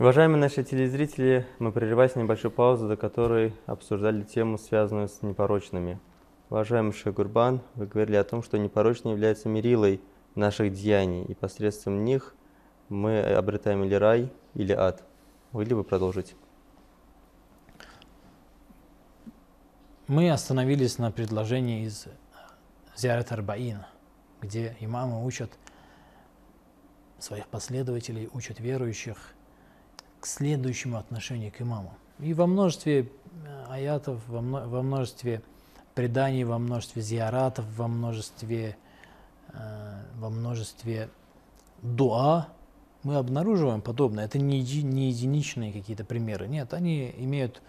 Уважаемые 0.00 0.38
наши 0.38 0.62
телезрители, 0.62 1.44
мы 1.58 1.72
прерывались 1.72 2.14
небольшую 2.14 2.52
паузу, 2.52 2.86
до 2.86 2.96
которой 2.96 3.52
обсуждали 3.66 4.22
тему, 4.22 4.56
связанную 4.56 5.08
с 5.08 5.22
непорочными. 5.22 5.98
Уважаемый 6.50 6.92
Шейх 6.92 7.16
Гурбан, 7.16 7.62
вы 7.74 7.86
говорили 7.86 8.14
о 8.14 8.22
том, 8.22 8.44
что 8.44 8.58
непорочный 8.58 9.10
является 9.10 9.48
мерилой 9.48 10.00
наших 10.36 10.72
деяний, 10.72 11.24
и 11.24 11.34
посредством 11.34 12.04
них 12.04 12.36
мы 12.88 13.20
обретаем 13.20 13.82
или 13.82 13.94
рай, 13.96 14.32
или 14.54 14.72
ад. 14.72 15.02
Могли 15.50 15.74
бы 15.74 15.82
продолжить? 15.82 16.36
Мы 20.06 20.30
остановились 20.30 20.98
на 20.98 21.10
предложении 21.10 21.84
из 21.84 22.06
Зиарат 22.96 23.32
Арбаин, 23.32 23.84
где 24.40 24.76
имамы 24.78 25.26
учат 25.26 25.50
своих 27.18 27.48
последователей, 27.48 28.30
учат 28.32 28.60
верующих 28.60 29.34
к 30.20 30.26
следующему 30.26 30.98
отношению 30.98 31.52
к 31.52 31.60
имаму. 31.60 31.94
И 32.18 32.34
во 32.34 32.46
множестве 32.46 33.02
э, 33.02 33.64
аятов, 33.68 34.20
во, 34.26 34.40
мно- 34.40 34.66
во 34.68 34.82
множестве 34.82 35.42
преданий, 35.94 36.44
во 36.44 36.58
множестве 36.58 37.02
зиаратов, 37.02 37.64
во 37.76 37.88
множестве, 37.88 38.76
э, 39.52 40.02
во 40.16 40.30
множестве 40.30 41.08
дуа 41.82 42.48
мы 43.02 43.16
обнаруживаем 43.16 43.80
подобное. 43.80 44.24
Это 44.24 44.38
не, 44.38 44.60
не 44.82 45.10
единичные 45.10 45.72
какие-то 45.72 46.04
примеры. 46.04 46.48
Нет, 46.48 46.74
они 46.74 47.14
имеют 47.18 47.62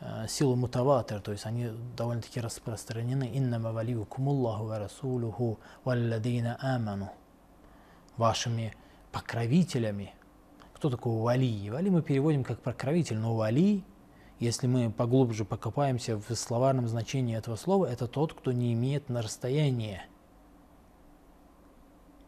э, 0.00 0.26
силу 0.28 0.54
мутаватир, 0.56 1.20
то 1.20 1.32
есть 1.32 1.46
они 1.46 1.70
довольно-таки 1.96 2.40
распространены. 2.40 3.30
«Иннама 3.34 3.72
валиюкумуллаху 3.72 4.64
ва 4.64 4.78
расулуху 4.78 5.58
валладина 5.84 6.58
аману» 6.60 7.10
вашими 8.16 8.74
покровителями. 9.12 10.12
Кто 10.86 10.96
такой 10.96 11.20
вали? 11.20 11.68
Вали 11.68 11.90
мы 11.90 12.00
переводим 12.00 12.44
как 12.44 12.60
покровитель, 12.60 13.18
но 13.18 13.34
вали, 13.34 13.82
если 14.38 14.68
мы 14.68 14.88
поглубже 14.88 15.44
покопаемся 15.44 16.16
в 16.16 16.32
словарном 16.36 16.86
значении 16.86 17.36
этого 17.36 17.56
слова, 17.56 17.86
это 17.86 18.06
тот, 18.06 18.34
кто 18.34 18.52
не 18.52 18.72
имеет 18.72 19.08
на 19.08 19.20
расстояние, 19.20 20.06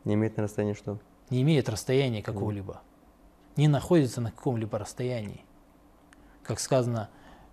Не 0.03 0.15
имеет 0.15 0.37
на 0.37 0.43
расстоянии 0.43 0.73
что? 0.75 0.99
не 1.31 1.43
имеет 1.43 1.69
расстояния 1.69 2.21
какого-либо, 2.21 2.83
не 3.55 3.69
находится 3.69 4.21
на 4.21 4.33
каком-либо 4.33 4.77
расстоянии. 4.77 5.45
Как 6.43 6.59
сказано 6.59 7.11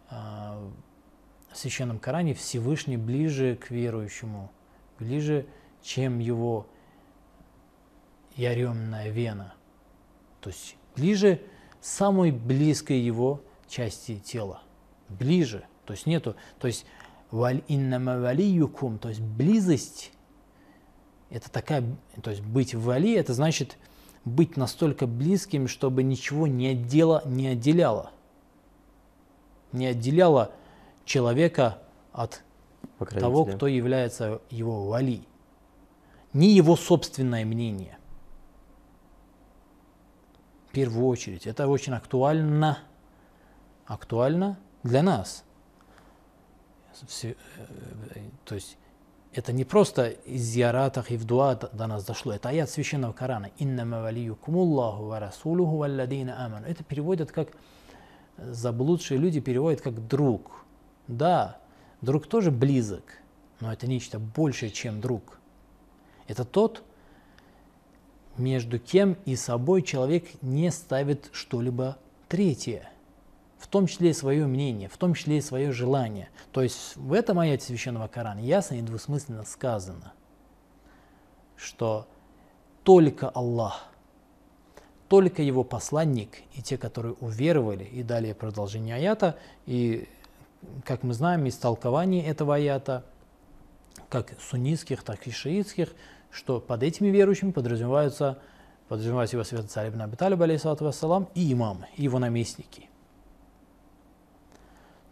э, 0.10 0.16
в 0.16 1.56
Священном 1.56 2.00
Коране, 2.00 2.34
Всевышний 2.34 2.98
ближе 2.98 3.58
к 3.58 3.70
верующему, 3.70 4.52
ближе, 4.98 5.46
чем 5.84 6.18
его 6.18 6.66
яремная 8.36 9.12
вена. 9.12 9.54
То 10.42 10.50
есть 10.50 10.78
ближе 10.96 11.42
самой 11.82 12.32
близкой 12.32 13.00
его 13.00 13.42
части 13.68 14.18
тела. 14.18 14.62
Ближе. 15.10 15.66
То 15.86 15.94
есть 15.94 16.06
нету, 16.06 16.36
то 16.60 16.68
есть 16.68 16.86
валь 17.32 17.64
иннама 17.68 18.20
валиюкум, 18.20 18.98
то 18.98 19.10
есть 19.10 19.22
близость 19.22 20.12
это 21.30 21.52
такая, 21.52 21.84
то 22.22 22.30
есть 22.30 22.42
быть 22.42 22.74
в 22.74 22.84
вали, 22.84 23.14
это 23.14 23.34
значит 23.34 23.78
быть 24.24 24.58
настолько 24.58 25.08
близким, 25.08 25.68
чтобы 25.68 26.04
ничего 26.04 26.48
не, 26.48 26.68
отдело, 26.68 27.22
не 27.26 27.48
отделяло. 27.48 28.12
Не 29.72 29.88
отделяло 29.88 30.52
человека 31.04 31.80
от 32.12 32.42
того, 33.10 33.46
кто 33.46 33.68
является 33.68 34.42
его 34.50 34.88
вали. 34.88 35.24
Не 36.34 36.52
его 36.52 36.76
собственное 36.76 37.46
мнение. 37.46 37.98
Первую 40.76 41.08
очередь. 41.08 41.48
Это 41.48 41.70
очень 41.70 41.94
актуально. 41.94 42.80
Актуально 43.86 44.60
для 44.84 45.04
нас. 45.04 45.46
Все- 47.08 47.38
э, 48.16 48.20
То 48.44 48.56
есть 48.56 48.78
это 49.32 49.54
не 49.54 49.64
просто 49.64 50.10
из 50.10 50.42
зияратах 50.42 51.12
и 51.12 51.18
в 51.18 51.24
дуа 51.24 51.56
до 51.56 51.88
нас 51.88 52.04
дошло. 52.04 52.34
Это 52.34 52.50
аят 52.50 52.70
священного 52.70 53.14
Корана. 53.14 53.52
«Иннама 53.58 54.02
валиюкумуллаху 54.02 55.06
ва 55.06 55.20
расулуху 55.22 55.78
валладина 55.78 56.46
аману». 56.46 56.68
Это 56.68 56.84
переводят 56.84 57.32
как 57.32 57.50
заблудшие 58.38 59.18
люди 59.18 59.40
переводят 59.40 59.80
как 59.80 60.06
друг. 60.08 60.66
Да, 61.08 61.58
друг 62.02 62.28
тоже 62.28 62.52
близок, 62.52 63.04
но 63.62 63.72
это 63.72 63.88
нечто 63.88 64.20
большее, 64.20 64.72
чем 64.72 65.00
друг. 65.00 65.40
Это 66.28 66.44
тот, 66.44 66.84
между 68.38 68.80
кем 68.80 69.18
и 69.26 69.36
собой 69.36 69.82
человек 69.82 70.26
не 70.42 70.72
ставит 70.72 71.30
что-либо 71.32 71.98
третье, 72.28 72.90
в 73.58 73.68
том 73.68 73.88
числе 73.88 74.10
и 74.10 74.14
свое 74.14 74.46
мнение, 74.46 74.90
в 74.90 74.98
том 74.98 75.14
числе 75.14 75.38
и 75.38 75.42
свое 75.42 75.72
желание. 75.72 76.30
То 76.52 76.62
есть 76.62 76.96
в 76.96 77.14
этом 77.14 77.40
аяте 77.40 77.66
Священного 77.66 78.08
Корана 78.08 78.40
ясно 78.40 78.76
и 78.76 78.82
двусмысленно 78.82 79.44
сказано, 79.44 80.14
что 81.56 82.08
только 82.84 83.30
Аллах, 83.30 83.88
только 85.08 85.42
его 85.42 85.64
посланник 85.64 86.42
и 86.54 86.62
те, 86.62 86.78
которые 86.78 87.14
уверовали, 87.20 87.84
и 87.84 88.04
далее 88.04 88.36
продолжение 88.36 88.96
аята, 88.96 89.38
и 89.66 90.10
как 90.84 91.04
мы 91.04 91.14
знаем 91.14 91.46
из 91.46 91.56
толкований 91.56 92.22
этого 92.22 92.56
аята, 92.56 93.06
как 94.10 94.34
суннитских, 94.40 95.04
так 95.04 95.28
и 95.28 95.32
шиитских, 95.32 95.94
что 96.32 96.60
под 96.60 96.84
этими 96.84 97.08
верующими 97.08 97.52
подразумеваются, 97.52 98.40
подразумевается 98.88 99.36
его 99.36 99.44
святой 99.44 99.68
царь 99.68 99.90
Ибн 99.90 100.02
Аби 100.02 100.16
Талиб, 100.16 100.42
алейхиссалату 100.42 100.86
вассалам, 100.86 101.30
и 101.34 101.52
имамы, 101.52 101.88
и 101.96 102.04
его 102.04 102.20
наместники. 102.20 102.90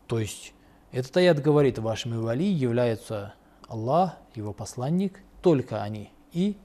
То 0.07 0.19
есть 0.19 0.53
этот 0.91 1.15
аят 1.17 1.41
говорит, 1.41 1.79
вашими 1.79 2.17
вали 2.17 2.45
являются 2.45 3.33
Аллах, 3.67 4.17
его 4.35 4.53
посланник, 4.53 5.19
только 5.41 5.81
они 5.81 6.11
и 6.31 6.57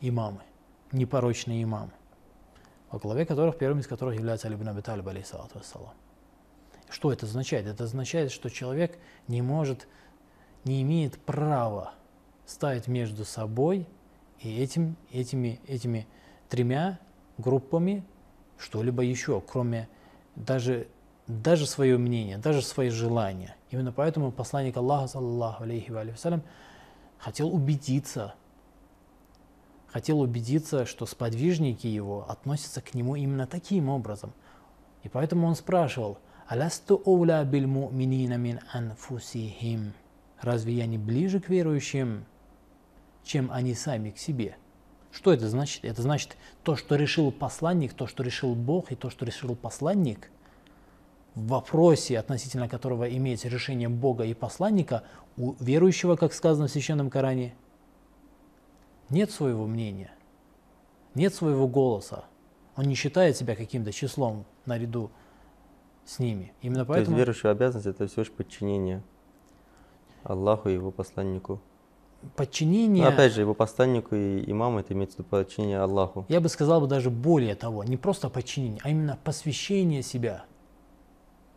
имамы, 0.00 0.40
непорочные 0.92 1.62
имамы, 1.62 1.92
во 2.90 2.98
главе 2.98 3.26
которых, 3.26 3.58
первым 3.58 3.80
из 3.80 3.86
которых 3.86 4.16
является 4.16 4.48
Али 4.48 4.56
ибн 4.56 4.68
Аби 4.68 4.80
Талиб, 4.80 5.06
алейхиссалату 5.06 5.58
вассалам. 5.58 5.94
Что 6.88 7.12
это 7.12 7.26
означает? 7.26 7.66
Это 7.66 7.84
означает, 7.84 8.30
что 8.30 8.48
человек 8.48 8.98
не 9.28 9.42
может, 9.42 9.86
не 10.64 10.82
имеет 10.82 11.18
права 11.18 11.94
ставить 12.44 12.86
между 12.86 13.24
собой 13.24 13.86
и 14.40 14.60
этим, 14.60 14.96
этими, 15.10 15.60
этими 15.66 16.06
тремя 16.48 16.98
группами 17.38 18.04
что-либо 18.58 19.02
еще, 19.02 19.40
кроме 19.40 19.88
даже, 20.34 20.88
даже 21.26 21.66
свое 21.66 21.98
мнение, 21.98 22.38
даже 22.38 22.62
свои 22.62 22.88
желания. 22.88 23.56
Именно 23.70 23.92
поэтому 23.92 24.32
посланник 24.32 24.76
Аллаха, 24.76 25.08
саллаллаху 25.08 25.64
алейхи 25.64 25.90
ва 25.90 26.04
вассалям, 26.04 26.42
хотел 27.18 27.54
убедиться, 27.54 28.34
хотел 29.88 30.20
убедиться, 30.20 30.86
что 30.86 31.06
сподвижники 31.06 31.86
его 31.86 32.26
относятся 32.28 32.80
к 32.80 32.94
нему 32.94 33.16
именно 33.16 33.46
таким 33.46 33.88
образом. 33.88 34.32
И 35.02 35.08
поэтому 35.08 35.46
он 35.46 35.54
спрашивал, 35.54 36.18
«Алясту 36.46 37.00
оуля 37.04 37.42
биль 37.44 37.66
му'минина 37.66 38.36
мин 38.36 38.60
анфусихим?» 38.72 39.94
Разве 40.40 40.74
я 40.74 40.86
не 40.86 40.98
ближе 40.98 41.40
к 41.40 41.48
верующим, 41.48 42.24
чем 43.26 43.50
они 43.52 43.74
сами 43.74 44.10
к 44.10 44.18
себе? 44.18 44.56
Что 45.10 45.32
это 45.32 45.48
значит? 45.48 45.84
Это 45.84 46.02
значит 46.02 46.36
то, 46.62 46.76
что 46.76 46.96
решил 46.96 47.32
посланник, 47.32 47.94
то, 47.94 48.06
что 48.06 48.22
решил 48.22 48.54
Бог, 48.54 48.92
и 48.92 48.94
то, 48.94 49.10
что 49.10 49.24
решил 49.24 49.54
посланник, 49.54 50.30
в 51.34 51.48
вопросе, 51.48 52.18
относительно 52.18 52.68
которого 52.68 53.14
имеется 53.14 53.48
решение 53.48 53.88
Бога 53.88 54.24
и 54.24 54.34
посланника, 54.34 55.04
у 55.36 55.54
верующего, 55.60 56.16
как 56.16 56.32
сказано 56.32 56.66
в 56.66 56.70
Священном 56.70 57.10
Коране, 57.10 57.54
нет 59.10 59.30
своего 59.30 59.66
мнения, 59.66 60.10
нет 61.14 61.34
своего 61.34 61.68
голоса. 61.68 62.24
Он 62.74 62.84
не 62.84 62.94
считает 62.94 63.36
себя 63.36 63.54
каким-то 63.54 63.92
числом 63.92 64.46
наряду 64.64 65.10
с 66.04 66.18
ними. 66.18 66.52
Именно 66.62 66.86
То 66.86 66.92
есть 66.92 66.98
поэтому 67.06 67.16
верующая 67.18 67.50
обязанность 67.50 67.86
это 67.86 68.06
всего 68.06 68.22
лишь 68.22 68.32
подчинение 68.32 69.02
Аллаху 70.24 70.68
и 70.68 70.74
его 70.74 70.90
посланнику. 70.90 71.60
Подчинение... 72.34 73.04
Но 73.04 73.10
опять 73.10 73.32
же, 73.32 73.40
его 73.40 73.54
посланнику 73.54 74.14
и 74.14 74.50
имаму 74.50 74.80
это 74.80 74.94
имеется 74.94 75.16
в 75.16 75.18
виду 75.20 75.28
подчинение 75.28 75.80
Аллаху. 75.80 76.26
Я 76.28 76.40
бы 76.40 76.48
сказал 76.48 76.80
бы 76.80 76.86
даже 76.86 77.10
более 77.10 77.54
того, 77.54 77.84
не 77.84 77.96
просто 77.96 78.28
подчинение, 78.28 78.80
а 78.82 78.90
именно 78.90 79.18
посвящение 79.22 80.02
себя. 80.02 80.44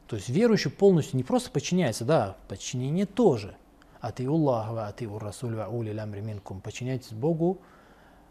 То 0.08 0.15
есть 0.15 0.30
верующий 0.30 0.72
полностью 0.72 1.17
не 1.17 1.24
просто 1.24 1.52
подчиняется, 1.52 2.04
да, 2.04 2.36
подчинение 2.48 3.06
тоже. 3.06 3.56
А 4.02 4.12
ты 4.12 4.26
Аллаха, 4.28 4.88
а 4.88 4.91
ты 4.91 5.08
Расуль, 5.08 5.56
ва 5.56 5.67
ули 5.67 5.91
лямри 5.91 6.22
минкум. 6.22 6.62
Подчиняйтесь 6.62 7.12
Богу, 7.12 7.60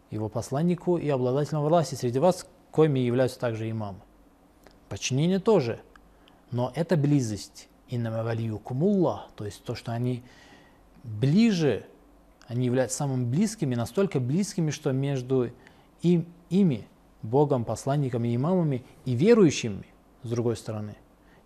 его 0.09 0.27
посланнику 0.27 0.97
и 0.97 1.07
обладателям 1.09 1.61
власти 1.61 1.95
среди 1.95 2.19
вас, 2.19 2.47
коими 2.71 2.99
являются 2.99 3.39
также 3.39 3.69
имамы. 3.69 3.99
Подчинение 4.89 5.39
тоже. 5.39 5.81
Но 6.51 6.71
это 6.75 6.97
близость. 6.97 7.69
Иннама 7.87 8.23
валиюкумуллах, 8.23 9.29
то 9.35 9.45
есть 9.45 9.63
то, 9.63 9.73
что 9.73 9.91
они 9.91 10.23
ближе, 11.03 11.85
они 12.49 12.65
являются 12.65 12.97
самыми 12.97 13.25
близкими, 13.25 13.75
настолько 13.75 14.19
близкими, 14.19 14.71
что 14.71 14.91
между 14.91 15.51
им, 16.01 16.25
ими, 16.49 16.87
Богом, 17.21 17.63
посланниками, 17.63 18.35
имамами 18.35 18.83
и 19.05 19.13
верующими, 19.13 19.85
с 20.23 20.29
другой 20.29 20.57
стороны, 20.57 20.95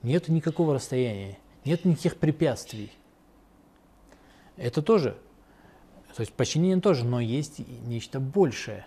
нет 0.02 0.30
никакого 0.30 0.76
расстояния, 0.76 1.38
нет 1.66 1.84
никаких 1.84 2.18
препятствий. 2.18 2.90
Это 4.56 4.82
тоже, 4.82 5.18
то 6.16 6.22
есть 6.22 6.32
подчинение 6.32 6.80
тоже, 6.80 7.04
но 7.04 7.20
есть 7.20 7.60
нечто 7.86 8.22
большее. 8.22 8.86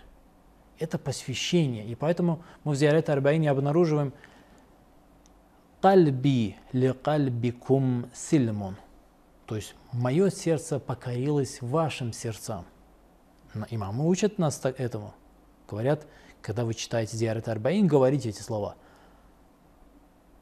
Это 0.79 0.97
посвящение. 0.97 1.85
И 1.85 1.93
поэтому 1.93 2.41
мы 2.63 2.71
в 2.71 2.75
Зиарет 2.75 3.09
Арбаине 3.09 3.51
обнаруживаем 3.51 4.11
«Кальби 5.81 6.55
ли 6.71 6.93
кальбикум 6.93 8.09
сильмун». 8.13 8.75
То 9.47 9.55
есть 9.55 9.75
мое 9.93 10.29
сердце 10.29 10.77
покорилось 10.77 11.61
вашим 11.61 12.11
сердцам. 12.11 12.65
Имамы 13.69 14.07
учат 14.07 14.37
нас 14.37 14.61
этому. 14.63 15.15
Говорят, 15.69 16.05
когда 16.41 16.65
вы 16.65 16.73
читаете 16.73 17.15
Зиарет 17.15 17.47
Арбаин, 17.47 17.87
говорите 17.87 18.29
эти 18.29 18.41
слова. 18.41 18.75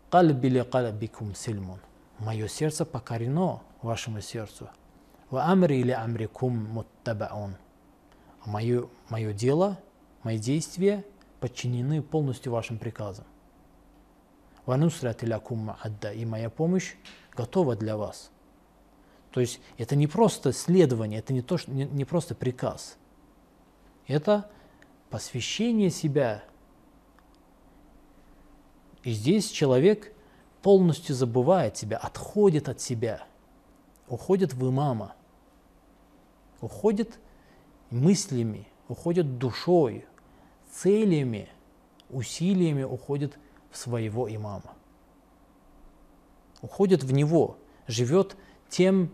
«Кальби 0.09 0.47
ли 0.47 0.63
кальбикум 0.63 1.35
сильмун». 1.35 1.79
Мое 2.17 2.47
сердце 2.47 2.85
покорено 2.85 3.61
вашему 3.81 4.21
сердцу. 4.21 4.69
«Ва 5.29 5.45
амри 5.45 5.83
ли 5.83 5.91
амрикум 5.91 6.55
муттабаун». 6.55 7.57
А 8.41 8.49
мое, 8.49 8.89
мое 9.09 9.33
дело, 9.33 9.77
мои 10.23 10.39
действия 10.39 11.05
подчинены 11.39 12.01
полностью 12.01 12.51
вашим 12.51 12.79
приказам. 12.79 13.25
«Ванусрати 14.65 15.25
лякум 15.25 15.75
адда» 15.79 16.11
и 16.11 16.25
моя 16.25 16.49
помощь 16.49 16.95
готова 17.35 17.75
для 17.75 17.97
вас. 17.97 18.31
То 19.35 19.41
есть 19.41 19.59
это 19.77 19.97
не 19.97 20.07
просто 20.07 20.53
следование, 20.53 21.19
это 21.19 21.33
не, 21.33 21.41
то, 21.41 21.57
что- 21.57 21.69
не, 21.69 21.83
не 21.83 22.05
просто 22.05 22.35
приказ. 22.35 22.95
Это 24.07 24.49
посвящение 25.09 25.89
себя. 25.89 26.41
И 29.03 29.11
здесь 29.11 29.51
человек 29.51 30.13
полностью 30.61 31.13
забывает 31.15 31.75
себя, 31.75 31.97
отходит 31.97 32.69
от 32.69 32.79
себя, 32.79 33.27
уходит 34.07 34.53
в 34.53 34.69
имама, 34.69 35.17
уходит 36.61 37.19
мыслями, 37.89 38.69
уходит 38.87 39.37
душой, 39.37 40.05
целями, 40.71 41.49
усилиями 42.09 42.83
уходит 42.83 43.37
в 43.69 43.75
своего 43.75 44.33
имама. 44.33 44.75
Уходит 46.61 47.03
в 47.03 47.11
него, 47.11 47.57
живет 47.85 48.37
тем, 48.69 49.11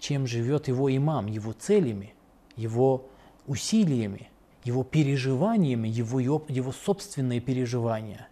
чем 0.00 0.26
живет 0.26 0.66
его 0.66 0.94
имам, 0.94 1.26
его 1.26 1.52
целями, 1.52 2.14
его 2.56 3.08
усилиями, 3.46 4.30
его 4.64 4.82
переживаниями, 4.82 5.88
его, 5.88 6.20
его 6.20 6.72
собственные 6.72 7.40
переживания. 7.40 8.28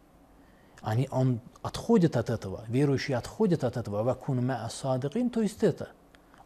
Они, 0.80 1.08
он 1.10 1.40
отходит 1.62 2.16
от 2.16 2.30
этого, 2.30 2.64
верующий 2.68 3.14
отходит 3.14 3.64
от 3.64 3.76
этого, 3.76 4.02
«Вакун 4.02 4.40
ма'a 4.40 4.68
садикин», 4.70 5.30
то 5.30 5.42
есть 5.42 5.62
это. 5.62 5.90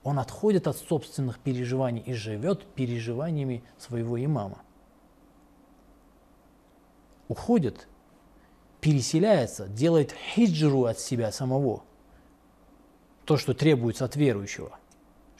Он 0.02 0.18
отходит 0.18 0.66
от 0.66 0.76
собственных 0.76 1.38
переживаний 1.38 2.02
и 2.02 2.12
живет 2.12 2.64
переживаниями 2.74 3.62
своего 3.78 4.22
имама. 4.22 4.62
Уходит, 7.28 7.86
переселяется, 8.80 9.68
делает 9.68 10.12
хиджру 10.12 10.86
от 10.86 10.98
себя 10.98 11.30
самого. 11.30 11.84
То, 13.24 13.36
что 13.36 13.54
требуется 13.54 14.04
от 14.04 14.16
верующего, 14.16 14.76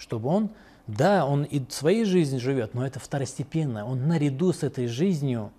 чтобы 0.03 0.29
он, 0.29 0.51
да, 0.89 1.25
он 1.25 1.45
и 1.45 1.63
своей 1.71 2.05
жизнью 2.05 2.41
живет, 2.41 2.75
но 2.75 2.85
это 2.85 2.99
второстепенно. 2.99 3.87
Он 3.87 4.09
наряду 4.09 4.53
с 4.53 4.65
этой 4.65 4.89
жизнью, 4.89 5.53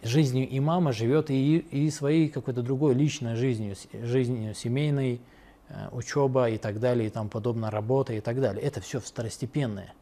жизнью 0.00 0.46
имама 0.48 0.92
живет 0.92 1.28
и, 1.28 1.58
и 1.58 1.90
своей 1.90 2.28
какой-то 2.28 2.62
другой 2.62 2.94
личной 2.94 3.34
жизнью, 3.34 3.74
жизнью 3.92 4.54
семейной, 4.54 5.20
э, 5.68 5.88
учеба 5.90 6.48
и 6.48 6.56
так 6.56 6.78
далее, 6.78 7.08
и 7.08 7.10
тому 7.10 7.28
подобное, 7.28 7.68
работа 7.68 8.12
и 8.12 8.20
так 8.20 8.40
далее. 8.40 8.62
Это 8.62 8.80
все 8.80 9.00
второстепенное. 9.00 9.92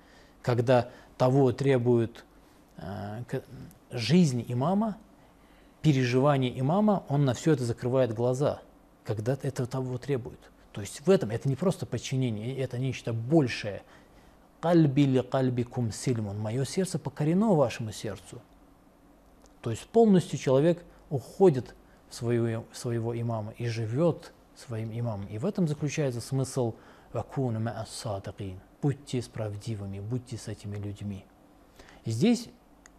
Когда 0.42 0.90
того 1.16 1.51
требует 1.53 2.27
э, 2.77 3.23
жизнь 3.90 4.45
имама, 4.47 4.99
переживание 5.81 6.61
имама, 6.61 7.05
он 7.09 7.25
на 7.25 7.33
все 7.33 7.53
это 7.53 7.64
закрывает 7.64 8.12
глаза, 8.12 8.61
когда 9.03 9.38
это 9.40 9.64
того 9.64 9.97
требует. 9.97 10.40
То 10.77 10.83
есть 10.83 11.07
в 11.07 11.09
этом 11.09 11.31
это 11.31 11.49
не 11.49 11.57
просто 11.57 11.87
подчинение, 11.87 12.55
это 12.59 12.77
нечто 12.77 13.15
большее. 13.15 13.83
Кальби 14.61 15.07
ли 15.07 15.23
кальбикум 15.23 15.91
сильмун. 15.91 16.39
Мое 16.39 16.67
сердце 16.67 16.99
покорено 16.99 17.55
вашему 17.55 17.93
сердцу. 17.93 18.43
То 19.62 19.71
есть 19.71 19.87
полностью 19.89 20.39
человек 20.39 20.85
уходит 21.09 21.75
в 22.11 22.15
свою, 22.15 22.67
в 22.71 22.77
своего 22.77 23.19
имама 23.19 23.55
и 23.57 23.69
живет 23.69 24.35
своим 24.55 24.93
имамом. 24.93 25.27
И 25.29 25.39
в 25.39 25.47
этом 25.47 25.67
заключается 25.67 26.21
смысл 26.21 26.75
«Вакуну 27.15 27.59
ма'ас 27.59 27.87
садикин». 27.89 28.61
Будьте 28.83 29.23
будьте 30.03 30.37
с 30.37 30.47
этими 30.47 30.77
людьми. 30.77 31.25
Здесь, 32.05 32.51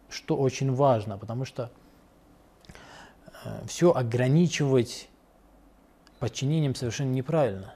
что 0.08 0.36
очень 0.36 0.74
важно, 0.74 1.16
потому 1.16 1.44
что 1.44 1.70
все 3.68 3.92
ограничивать 3.92 5.08
подчинением 6.18 6.74
совершенно 6.74 7.10
неправильно. 7.10 7.74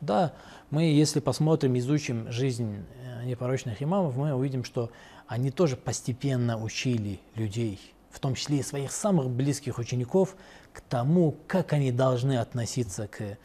Да, 0.00 0.32
мы, 0.70 0.84
если 0.84 1.20
посмотрим, 1.20 1.76
изучим 1.78 2.30
жизнь 2.32 2.84
э, 3.04 3.24
непорочных 3.24 3.82
имамов, 3.82 4.16
мы 4.16 4.32
увидим, 4.32 4.64
что 4.64 4.90
они 5.26 5.50
тоже 5.50 5.76
постепенно 5.76 6.60
учили 6.62 7.20
людей, 7.34 7.78
в 8.10 8.18
том 8.18 8.34
числе 8.34 8.58
и 8.58 8.62
своих 8.62 8.92
самых 8.92 9.28
близких 9.28 9.78
учеников, 9.78 10.36
к 10.72 10.80
тому, 10.80 11.36
как 11.46 11.72
они 11.72 11.92
должны 11.92 12.38
относиться 12.38 13.08
к 13.08 13.36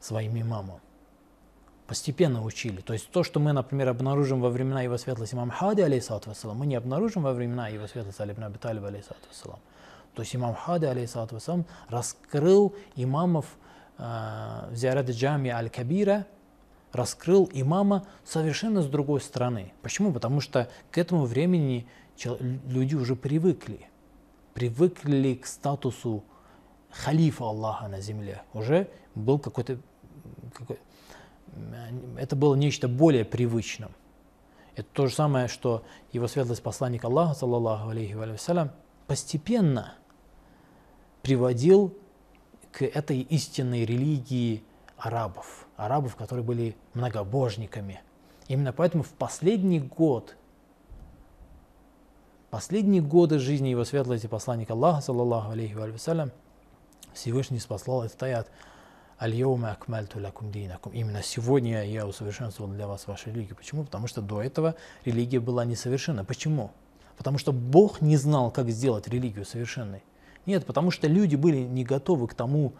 своим 0.00 0.40
имамам. 0.40 0.80
Постепенно 1.86 2.42
учили. 2.42 2.80
То 2.80 2.92
есть 2.92 3.10
то, 3.10 3.22
что 3.24 3.40
мы, 3.40 3.52
например, 3.52 3.88
обнаружим 3.88 4.40
во 4.40 4.48
времена 4.48 4.82
его 4.82 4.96
светлости 4.96 5.34
имам 5.34 5.50
Хади, 5.50 5.82
алейхиссалату 5.82 6.30
вассалам, 6.30 6.58
мы 6.58 6.66
не 6.66 6.76
обнаружим 6.76 7.22
во 7.22 7.32
времена 7.32 7.68
его 7.68 7.86
светлости 7.86 8.22
Али 8.22 8.32
ибн 8.32 8.44
Аби 8.44 8.56
Талиба, 8.56 8.88
алейхиссалату 8.88 9.28
вассалам. 9.28 9.58
То 10.14 10.22
есть 10.22 10.34
имам 10.34 10.54
Хади, 10.54 10.86
алейхиссалату 10.86 11.34
вассалам, 11.34 11.66
раскрыл 11.88 12.74
имамов 12.96 13.56
в 13.96 14.70
Зиарат 14.72 15.10
Джами 15.10 15.50
Аль-Кабира, 15.50 16.26
раскрыл 16.92 17.50
имама 17.52 18.06
совершенно 18.24 18.82
с 18.82 18.86
другой 18.86 19.20
стороны. 19.20 19.72
Почему? 19.82 20.12
Потому 20.12 20.40
что 20.40 20.68
к 20.90 20.98
этому 20.98 21.24
времени 21.26 21.86
люди 22.66 22.94
уже 22.94 23.16
привыкли. 23.16 23.88
Привыкли 24.52 25.34
к 25.34 25.46
статусу 25.46 26.24
халифа 26.90 27.44
Аллаха 27.44 27.88
на 27.88 28.00
земле. 28.00 28.42
Уже 28.52 28.88
был 29.14 29.38
какой-то... 29.38 29.78
какой- 30.52 30.78
это 32.16 32.36
было 32.36 32.54
нечто 32.54 32.88
более 32.88 33.24
привычным. 33.24 33.90
Это 34.76 34.88
то 34.92 35.06
же 35.06 35.14
самое, 35.14 35.48
что 35.48 35.84
его 36.12 36.26
светлость 36.26 36.62
посланник 36.62 37.04
Аллаха, 37.04 37.34
саллаллаху 37.34 37.90
алейхи 37.90 38.14
ва 38.14 38.36
салям, 38.36 38.72
постепенно 39.06 39.94
приводил 41.22 41.96
к 42.74 42.82
этой 42.82 43.20
истинной 43.20 43.84
религии 43.84 44.64
арабов, 44.98 45.68
арабов, 45.76 46.16
которые 46.16 46.44
были 46.44 46.76
многобожниками. 46.92 48.00
Именно 48.48 48.72
поэтому 48.72 49.04
в 49.04 49.10
последний 49.10 49.78
год, 49.78 50.36
последние 52.50 53.00
годы 53.00 53.38
жизни 53.38 53.68
его 53.68 53.84
светлости 53.84 54.26
посланника 54.26 54.72
Аллаха, 54.72 55.02
саллаллаху 55.02 55.52
алейхи 55.52 55.74
ва 55.74 55.96
салям, 55.98 56.32
Всевышний 57.12 57.60
спаслал 57.60 58.02
этот 58.02 58.20
аят 58.24 58.50
«Аль-йоума 59.20 59.70
акмальту 59.70 60.20
лакум 60.20 60.50
динакум». 60.50 60.92
Именно 60.92 61.22
сегодня 61.22 61.84
я 61.84 62.08
усовершенствовал 62.08 62.72
для 62.72 62.88
вас 62.88 63.06
вашу 63.06 63.30
религию. 63.30 63.54
Почему? 63.54 63.84
Потому 63.84 64.08
что 64.08 64.20
до 64.20 64.42
этого 64.42 64.74
религия 65.04 65.38
была 65.38 65.64
несовершенна. 65.64 66.24
Почему? 66.24 66.72
Потому 67.16 67.38
что 67.38 67.52
Бог 67.52 68.00
не 68.00 68.16
знал, 68.16 68.50
как 68.50 68.68
сделать 68.70 69.06
религию 69.06 69.44
совершенной. 69.44 70.02
Нет, 70.46 70.66
потому 70.66 70.90
что 70.90 71.06
люди 71.06 71.36
были 71.36 71.58
не 71.58 71.84
готовы 71.84 72.28
к 72.28 72.34
тому, 72.34 72.74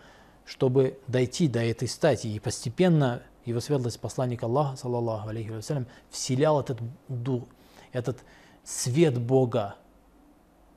чтобы 0.45 0.99
дойти 1.07 1.49
до 1.49 1.61
этой 1.65 1.89
стати. 1.89 2.27
И 2.27 2.39
постепенно 2.39 3.23
его 3.45 3.61
светлость 3.61 4.01
посланник 4.01 4.43
Аллаха, 4.43 4.77
саллаллаху 4.77 5.29
алейхи 5.29 5.51
вассалям, 5.51 5.87
вселял 6.11 6.61
этот 6.61 6.79
дух, 7.09 7.45
этот 7.93 8.25
свет 8.63 9.19
Бога 9.21 9.77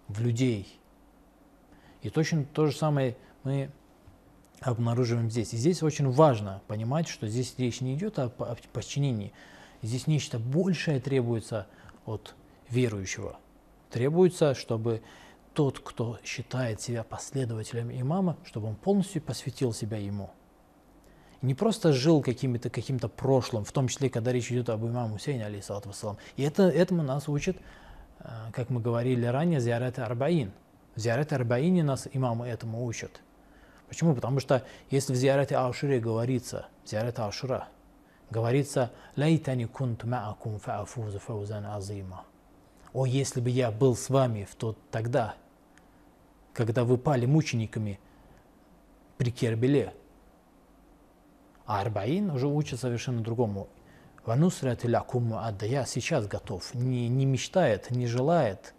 в 0.07 0.21
людей. 0.21 0.79
И 2.01 2.09
точно 2.09 2.45
то 2.45 2.67
же 2.67 2.75
самое 2.75 3.17
мы 3.43 3.71
обнаруживаем 4.61 5.29
здесь. 5.29 5.53
И 5.53 5.57
здесь 5.57 5.83
очень 5.83 6.09
важно 6.09 6.61
понимать, 6.67 7.07
что 7.07 7.27
здесь 7.27 7.53
речь 7.57 7.81
не 7.81 7.95
идет 7.95 8.19
о 8.19 8.29
по- 8.29 8.51
о 8.51 8.57
подчинении. 8.73 9.33
Здесь 9.81 10.07
нечто 10.07 10.39
большее 10.39 10.99
требуется 10.99 11.67
от 12.05 12.35
верующего. 12.69 13.37
Требуется, 13.91 14.55
чтобы 14.55 15.01
тот, 15.57 15.79
кто 15.79 16.19
считает 16.23 16.81
себя 16.81 17.03
последователем 17.03 17.89
имама, 17.89 18.37
чтобы 18.45 18.67
он 18.67 18.75
полностью 18.75 19.23
посвятил 19.23 19.73
себя 19.73 19.97
ему. 19.97 20.29
Не 21.41 21.55
просто 21.55 21.93
жил 21.93 22.21
каким-то 22.21 22.69
каким-то 22.69 23.07
прошлым, 23.09 23.65
в 23.65 23.71
том 23.71 23.87
числе, 23.87 24.11
когда 24.11 24.31
речь 24.31 24.51
идет 24.51 24.69
об 24.69 24.85
имаме 24.85 25.13
Хусейне, 25.13 25.47
алейхиссалату 25.47 25.89
вассалам. 25.89 26.19
И 26.35 26.43
это, 26.43 26.69
этому 26.69 27.01
нас 27.01 27.27
учит, 27.27 27.57
э, 28.19 28.29
как 28.53 28.69
мы 28.69 28.81
говорили 28.81 29.25
ранее, 29.25 29.59
Зиарат 29.59 29.97
Арбаин. 29.97 30.51
В 30.93 30.99
Зиарат 30.99 31.33
Арбаине 31.33 31.83
нас 31.83 32.07
имамы 32.13 32.45
этому 32.45 32.85
учат. 32.85 33.19
Почему? 33.89 34.13
Потому 34.13 34.39
что 34.39 34.63
если 34.91 35.13
в 35.13 35.15
Зиарате 35.15 35.57
Ашуре 35.57 35.99
говорится, 35.99 36.67
в 36.85 36.89
Зиарате 36.89 37.23
Ашура, 37.23 37.67
говорится 38.29 38.91
«Лайтани 39.15 39.65
кунт 39.65 40.03
ма'акум 40.03 40.61
фа'афуза 40.63 41.17
фаузан 41.17 41.65
азима». 41.65 42.25
О, 42.93 43.07
если 43.07 43.41
бы 43.41 43.49
я 43.49 43.71
был 43.71 43.95
с 43.95 44.11
вами 44.11 44.47
в 44.49 44.53
тот 44.53 44.77
тогда, 44.91 45.33
когда 46.57 46.83
вы 46.83 46.97
пали 46.97 47.27
мучениками 47.27 47.99
при 49.17 49.29
Кербеле. 49.29 49.93
А 51.67 51.81
Арбаин 51.81 52.31
уже 52.31 52.47
учит 52.47 52.79
совершенно 52.79 53.21
другому. 53.21 53.67
Ванусрат 54.25 54.83
лякуму 54.83 55.37
адда. 55.37 55.67
Я 55.67 55.85
сейчас 55.85 56.25
готов. 56.27 56.73
Не, 56.73 57.07
не 57.09 57.27
мечтает, 57.27 57.91
не 57.91 58.07
желает, 58.07 58.73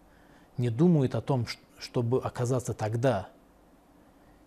не 0.57 0.71
думает 0.71 1.15
о 1.15 1.21
том, 1.21 1.47
чтобы 1.79 2.21
оказаться 2.21 2.75
тогда. 2.75 3.29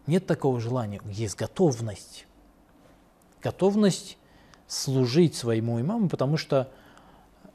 Нет 0.08 0.28
такого 0.28 0.60
желания. 0.60 1.02
Есть 1.06 1.38
готовность. 1.38 2.28
Готовность 3.42 4.18
служить 4.68 5.36
своему 5.36 5.80
имаму, 5.80 6.10
потому 6.10 6.36
что 6.36 6.70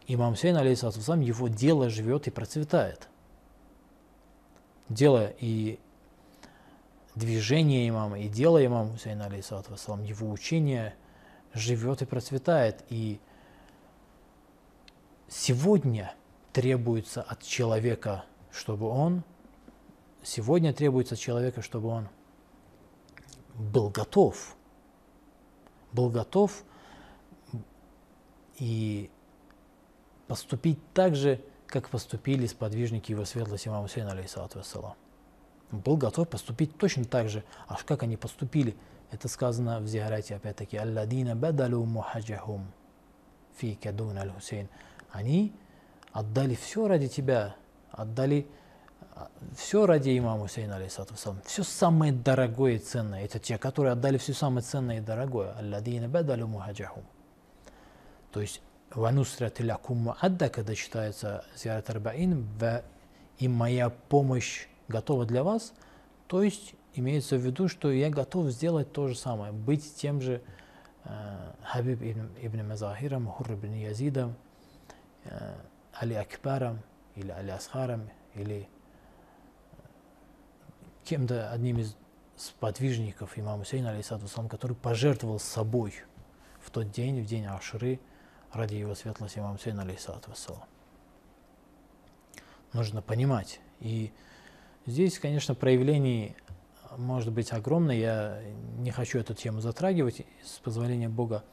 имам 0.07 0.37
Сейн, 0.37 0.57
вассалам, 0.57 1.21
его 1.21 1.49
дело 1.49 1.91
живет 1.91 2.29
и 2.29 2.31
процветает. 2.31 3.11
Дело 4.89 5.33
и 5.41 5.79
движение 7.17 7.89
имама, 7.89 8.21
и 8.21 8.29
дело 8.29 8.65
имама 8.65 8.93
Хусейна, 8.93 9.27
алейхиссалату 9.27 9.73
вассалам, 9.73 10.03
его 10.05 10.31
учение 10.31 10.95
живет 11.55 12.03
и 12.03 12.07
процветает. 12.07 12.85
И 12.89 13.19
сегодня 15.29 16.15
требуется 16.53 17.23
от 17.23 17.43
человека, 17.43 18.25
чтобы 18.53 18.89
он, 18.89 19.25
сегодня 20.23 20.73
требуется 20.73 21.15
от 21.15 21.21
человека, 21.21 21.63
чтобы 21.63 21.89
он 21.89 22.09
был 23.55 23.89
готов, 23.89 24.57
был 25.93 26.11
готов 26.11 26.63
и 28.59 29.11
поступить 30.29 30.79
так 30.93 31.17
же, 31.17 31.41
как 31.67 31.89
поступили 31.89 32.47
сподвижники 32.47 33.13
его 33.13 33.25
светлости 33.25 33.69
имама 33.69 33.83
Хусейна, 33.83 34.13
алейхиссалату 34.13 34.59
вассалам. 34.59 34.95
Был 35.71 35.97
готов 35.97 36.29
поступить 36.29 36.77
точно 36.79 37.05
так 37.05 37.29
же. 37.29 37.43
А 37.67 37.77
как 37.85 38.03
они 38.03 38.17
поступили? 38.17 38.77
Это 39.11 39.29
сказано 39.29 39.81
в 39.81 39.87
Зигарате, 39.87 40.37
опять-таки, 40.37 40.77
«Алладина 40.77 41.35
бадалу 41.35 41.85
мухаджахум 41.85 42.67
фи 43.57 43.75
кадун 43.75 44.19
аль-Хусейн». 44.19 44.69
Они 45.11 45.55
отдали 46.13 46.55
все 46.55 46.87
ради 46.89 47.09
тебя, 47.09 47.57
отдали 47.91 48.47
все 49.57 49.87
ради 49.87 50.17
имама 50.17 50.43
Хусейна, 50.43 50.77
алейхиссалату 50.77 51.15
вассалам. 51.15 51.41
Все 51.45 51.63
самое 51.63 52.13
дорогое 52.13 52.75
и 52.75 52.79
ценное. 52.79 53.25
Это 53.25 53.39
те, 53.39 53.59
которые 53.59 53.93
отдали 53.93 54.19
все 54.19 54.35
самое 54.35 54.63
ценное 54.63 54.99
и 54.99 55.01
дорогое. 55.01 55.53
«Алладина 55.53 56.09
бадалу 56.09 56.47
мухаджахум». 56.47 57.05
То 58.33 58.41
есть 58.41 58.61
«Ванусрат 58.95 59.61
лякум 59.61 59.99
муадда», 59.99 60.49
когда 60.49 60.75
читается 60.75 61.45
Зиарат 61.57 61.91
Арбаин, 61.91 62.47
«Ва- 62.59 62.83
«И 63.39 63.49
моя 63.49 63.91
помощь 63.91 64.67
готова 64.89 65.27
для 65.27 65.43
вас», 65.43 65.73
то 66.27 66.43
есть 66.43 66.75
имеется 66.95 67.37
в 67.37 67.41
виду, 67.41 67.69
что 67.69 67.91
я 67.91 68.11
готов 68.11 68.51
сделать 68.51 68.93
то 68.93 69.09
же 69.09 69.15
самое, 69.15 69.53
быть 69.53 69.95
тем 69.97 70.21
же 70.21 70.43
э, 71.05 71.53
Хабиб 71.63 72.03
ибн, 72.03 72.31
ибн 72.41 72.69
Мазахира, 72.69 73.19
Мухур 73.19 73.53
ибн 73.53 73.73
Язида, 73.73 74.35
э, 75.25 75.55
Али 75.93 76.15
Акбаром 76.15 76.81
или 77.15 77.31
Али 77.31 77.51
Асхаром, 77.51 78.11
или 78.35 78.69
кем-то 81.05 81.51
одним 81.51 81.79
из 81.79 81.97
сподвижников 82.37 83.39
имама 83.39 83.65
Хусейна, 83.65 83.91
алейсалату 83.91 84.27
который 84.49 84.77
пожертвовал 84.77 85.39
собой 85.39 85.95
в 86.61 86.71
тот 86.71 86.91
день, 86.91 87.23
в 87.23 87.27
день 87.27 87.47
Ашры, 87.47 88.01
ради 88.57 88.75
его 88.75 88.95
светлости 88.95 89.39
имама 89.39 89.57
Хусейна, 89.57 89.83
алейсалату 89.83 90.31
вассалам. 90.31 90.65
Нужно 92.73 93.03
понимать. 93.03 93.61
И 93.81 94.13
здесь, 94.87 95.19
конечно, 95.19 95.55
проявлений 95.55 96.37
может 96.97 97.33
быть 97.33 97.53
огромное. 97.53 97.97
Я 97.97 98.43
не 98.79 98.91
хочу 98.91 99.19
эту 99.19 99.35
тему 99.35 99.61
затрагивать. 99.61 100.27
С 100.45 100.59
позволения 100.59 101.09
Бога 101.09 101.45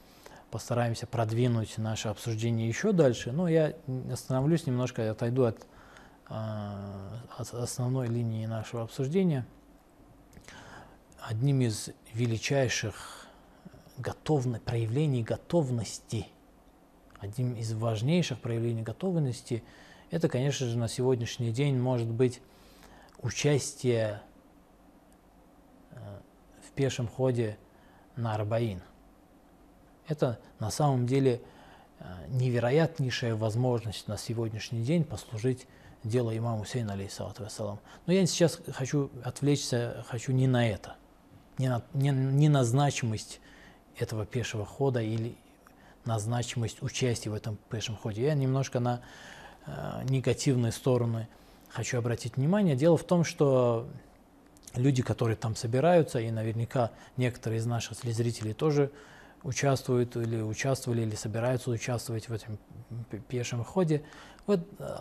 постараемся 0.50 1.06
продвинуть 1.06 1.78
наше 1.78 2.08
обсуждение 2.08 2.68
еще 2.68 2.92
дальше. 2.92 3.32
Но 3.32 3.48
я 3.48 3.74
остановлюсь 4.12 4.66
немножко, 4.66 5.10
отойду 5.10 5.44
от, 5.44 5.66
а, 6.28 7.20
от 7.36 7.52
основной 7.54 8.08
линии 8.08 8.46
нашего 8.46 8.82
обсуждения. 8.82 9.46
Одним 11.20 11.62
из 11.62 11.90
величайших 12.12 13.26
готовно, 13.98 14.60
проявлений 14.60 15.22
готовности, 15.22 16.26
одним 17.24 17.54
из 17.54 17.72
важнейших 17.72 18.38
проявлений 18.38 18.82
готовности, 18.82 19.62
это, 20.10 20.28
конечно 20.28 20.66
же, 20.66 20.78
на 20.78 20.88
сегодняшний 20.88 21.50
день 21.50 21.78
может 21.78 22.08
быть 22.08 22.40
участие 23.18 24.20
э, 25.90 25.96
в 26.66 26.70
пешем 26.72 27.08
ходе 27.08 27.58
на 28.16 28.34
Арбаин. 28.34 28.82
Это 30.06 30.38
на 30.60 30.70
самом 30.70 31.06
деле 31.06 31.40
э, 31.98 32.04
невероятнейшая 32.28 33.34
возможность 33.34 34.06
на 34.06 34.18
сегодняшний 34.18 34.82
день 34.82 35.04
послужить 35.04 35.66
делу 36.04 36.36
имама 36.36 36.60
Хусейна, 36.60 36.92
алейхиссалату 36.92 37.42
вассалам. 37.42 37.80
Но 38.06 38.12
я 38.12 38.26
сейчас 38.26 38.60
хочу 38.72 39.10
отвлечься, 39.24 40.04
хочу 40.06 40.32
не 40.32 40.46
на 40.46 40.68
это, 40.68 40.96
не 41.56 41.68
на, 41.68 41.82
не, 41.94 42.10
не 42.10 42.48
на 42.48 42.64
значимость 42.64 43.40
этого 43.96 44.26
пешего 44.26 44.66
хода 44.66 45.00
или 45.00 45.36
на 46.04 46.18
значимость 46.18 46.82
участия 46.82 47.30
в 47.30 47.34
этом 47.34 47.58
пешем 47.70 47.96
ходе. 47.96 48.22
Я 48.22 48.34
немножко 48.34 48.80
на 48.80 49.00
э, 49.66 50.02
негативные 50.08 50.72
стороны 50.72 51.28
хочу 51.68 51.98
обратить 51.98 52.36
внимание. 52.36 52.76
Дело 52.76 52.96
в 52.96 53.04
том, 53.04 53.24
что 53.24 53.88
люди, 54.74 55.02
которые 55.02 55.36
там 55.36 55.56
собираются, 55.56 56.20
и 56.20 56.30
наверняка 56.30 56.90
некоторые 57.16 57.60
из 57.60 57.66
наших 57.66 57.98
зрителей 57.98 58.52
тоже 58.52 58.90
участвуют 59.42 60.16
или 60.16 60.40
участвовали, 60.40 61.02
или 61.02 61.14
собираются 61.14 61.70
участвовать 61.70 62.28
в 62.28 62.32
этом 62.32 62.58
пешем 63.28 63.62
ходе. 63.62 64.02
Вот 64.46 64.60
э, 64.78 64.98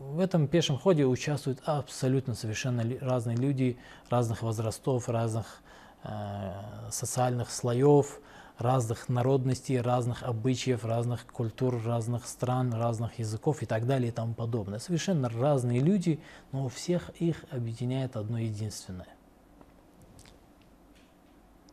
в 0.00 0.20
этом 0.20 0.48
пешем 0.48 0.78
ходе 0.78 1.04
участвуют 1.04 1.60
абсолютно 1.64 2.34
совершенно 2.34 2.84
разные 3.00 3.36
люди, 3.36 3.78
разных 4.08 4.42
возрастов, 4.42 5.08
разных 5.08 5.62
э, 6.04 6.52
социальных 6.90 7.50
слоев, 7.50 8.20
разных 8.58 9.08
народностей, 9.08 9.80
разных 9.80 10.22
обычаев, 10.22 10.84
разных 10.84 11.26
культур, 11.26 11.82
разных 11.84 12.26
стран, 12.26 12.72
разных 12.72 13.18
языков 13.18 13.62
и 13.62 13.66
так 13.66 13.86
далее 13.86 14.08
и 14.08 14.12
тому 14.12 14.34
подобное. 14.34 14.78
Совершенно 14.78 15.28
разные 15.28 15.80
люди, 15.80 16.20
но 16.52 16.64
у 16.66 16.68
всех 16.68 17.10
их 17.20 17.44
объединяет 17.50 18.16
одно 18.16 18.38
единственное. 18.38 19.08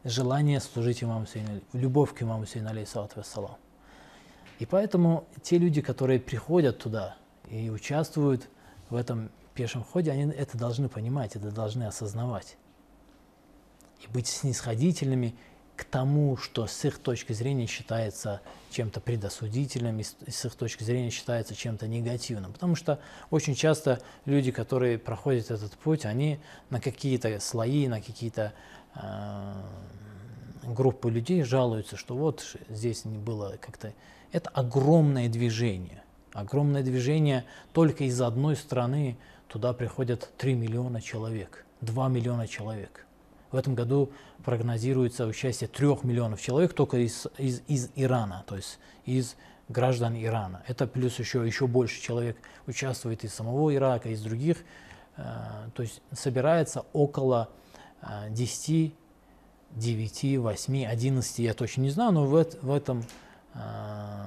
Желание 0.04 0.60
служить 0.60 1.02
имаму 1.02 1.26
Сейну, 1.26 1.62
любовь 1.72 2.14
к 2.14 2.22
имаму 2.22 2.46
Сейну, 2.46 2.70
алейхиссалату 2.70 3.16
вассалам. 3.18 3.56
И 4.60 4.66
поэтому 4.66 5.26
те 5.42 5.58
люди, 5.58 5.82
которые 5.82 6.20
приходят 6.20 6.80
туда 6.80 7.16
и 7.50 7.70
участвуют 7.70 8.50
в 8.90 8.96
этом 8.96 9.32
пешем 9.54 9.84
ходе, 9.84 10.12
они 10.12 10.24
это 10.24 10.58
должны 10.58 10.90
понимать, 10.90 11.38
это 11.38 11.52
должны 11.52 11.84
осознавать. 11.84 12.58
И 14.02 14.12
быть 14.12 14.28
снисходительными 14.28 15.36
к 15.76 15.84
тому, 15.86 16.38
что 16.38 16.68
с 16.68 16.86
их 16.86 17.00
точки 17.00 17.34
зрения 17.34 17.66
считается 17.66 18.42
чем-то 18.70 19.02
предосудительным, 19.02 20.00
и 20.00 20.04
с 20.04 20.46
их 20.46 20.56
точки 20.56 20.84
зрения 20.84 21.10
считается 21.10 21.56
чем-то 21.56 21.88
негативным. 21.88 22.54
Потому 22.54 22.76
что 22.76 23.00
очень 23.32 23.56
часто 23.56 24.00
люди, 24.26 24.52
которые 24.52 24.98
проходят 25.00 25.50
этот 25.50 25.74
путь, 25.74 26.06
они 26.06 26.40
на 26.70 26.80
какие-то 26.80 27.40
слои, 27.40 27.88
на 27.88 28.02
какие-то 28.02 28.54
э, 28.96 29.54
группы 30.64 31.10
людей 31.10 31.44
жалуются, 31.44 31.98
что 31.98 32.16
вот 32.16 32.56
здесь 32.70 33.06
не 33.06 33.18
было 33.18 33.58
как-то... 33.60 33.94
Это 34.32 34.50
огромное 34.50 35.30
движение. 35.30 36.04
Огромное 36.34 36.82
движение 36.82 37.46
только 37.74 38.06
из 38.06 38.20
одной 38.22 38.56
страны 38.56 39.18
туда 39.48 39.74
приходят 39.74 40.32
3 40.38 40.56
миллиона 40.56 41.02
человек, 41.02 41.66
2 41.82 42.10
миллиона 42.10 42.48
человек. 42.48 43.06
В 43.54 43.56
этом 43.56 43.76
году 43.76 44.12
прогнозируется 44.44 45.28
участие 45.28 45.68
трех 45.68 46.04
миллионов 46.04 46.42
человек 46.42 46.74
только 46.74 46.98
из, 46.98 47.28
из, 47.38 47.62
из 47.68 47.92
Ирана, 47.96 48.44
то 48.48 48.56
есть 48.56 48.80
из 49.06 49.36
граждан 49.70 50.16
Ирана. 50.18 50.64
Это 50.68 50.88
плюс 50.88 51.20
еще, 51.20 51.46
еще 51.46 51.68
больше 51.68 52.02
человек 52.02 52.36
участвует 52.66 53.24
из 53.24 53.32
самого 53.32 53.74
Ирака, 53.74 54.10
из 54.10 54.24
других. 54.24 54.58
Э, 55.18 55.70
то 55.76 55.84
есть 55.84 56.02
собирается 56.12 56.84
около 56.94 57.52
10, 58.32 58.96
9, 59.70 60.38
8, 60.40 60.86
11, 60.86 61.40
я 61.40 61.54
точно 61.54 61.82
не 61.82 61.92
знаю, 61.92 62.12
но 62.12 62.26
в, 62.26 62.46
в 62.64 62.72
этом 62.72 63.04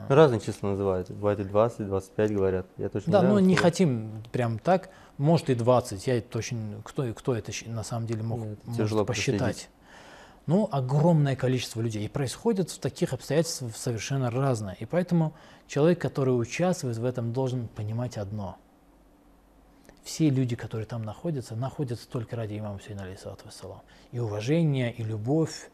Разные 0.09 0.41
числа 0.41 0.71
называют. 0.71 1.11
Бывает 1.11 1.41
и 1.41 1.45
20, 1.45 1.87
25 1.87 2.33
говорят. 2.33 2.67
Я 2.77 2.89
точно 2.89 3.13
да, 3.13 3.19
не 3.19 3.23
знаю, 3.23 3.35
но 3.35 3.41
не 3.41 3.57
хотим 3.57 4.23
прям 4.31 4.59
так. 4.59 4.91
Может 5.19 5.51
и 5.51 5.55
20, 5.55 6.07
я 6.07 6.21
точно, 6.21 6.81
кто, 6.85 7.13
кто 7.15 7.35
это 7.35 7.51
на 7.67 7.83
самом 7.83 8.07
деле 8.07 8.23
мог 8.23 8.41
Нет, 8.41 8.59
может 8.67 9.07
посчитать. 9.07 9.69
Ну, 10.47 10.69
огромное 10.71 11.35
количество 11.35 11.81
людей. 11.81 12.05
И 12.05 12.09
происходит 12.09 12.71
в 12.71 12.79
таких 12.79 13.13
обстоятельствах 13.13 13.77
совершенно 13.77 14.31
разное. 14.31 14.77
И 14.79 14.85
поэтому 14.85 15.35
человек, 15.67 16.01
который 16.01 16.31
участвует 16.31 16.97
в 16.99 17.05
этом, 17.05 17.33
должен 17.33 17.67
понимать 17.67 18.17
одно. 18.17 18.57
Все 20.05 20.31
люди, 20.31 20.55
которые 20.55 20.87
там 20.87 21.03
находятся, 21.03 21.57
находятся 21.57 22.09
только 22.09 22.37
ради 22.37 22.57
имама 22.57 22.79
алейхиссалату 22.79 23.47
вассалам. 23.47 23.83
И 24.13 24.21
уважение, 24.21 24.93
и 24.93 25.03
любовь, 25.03 25.69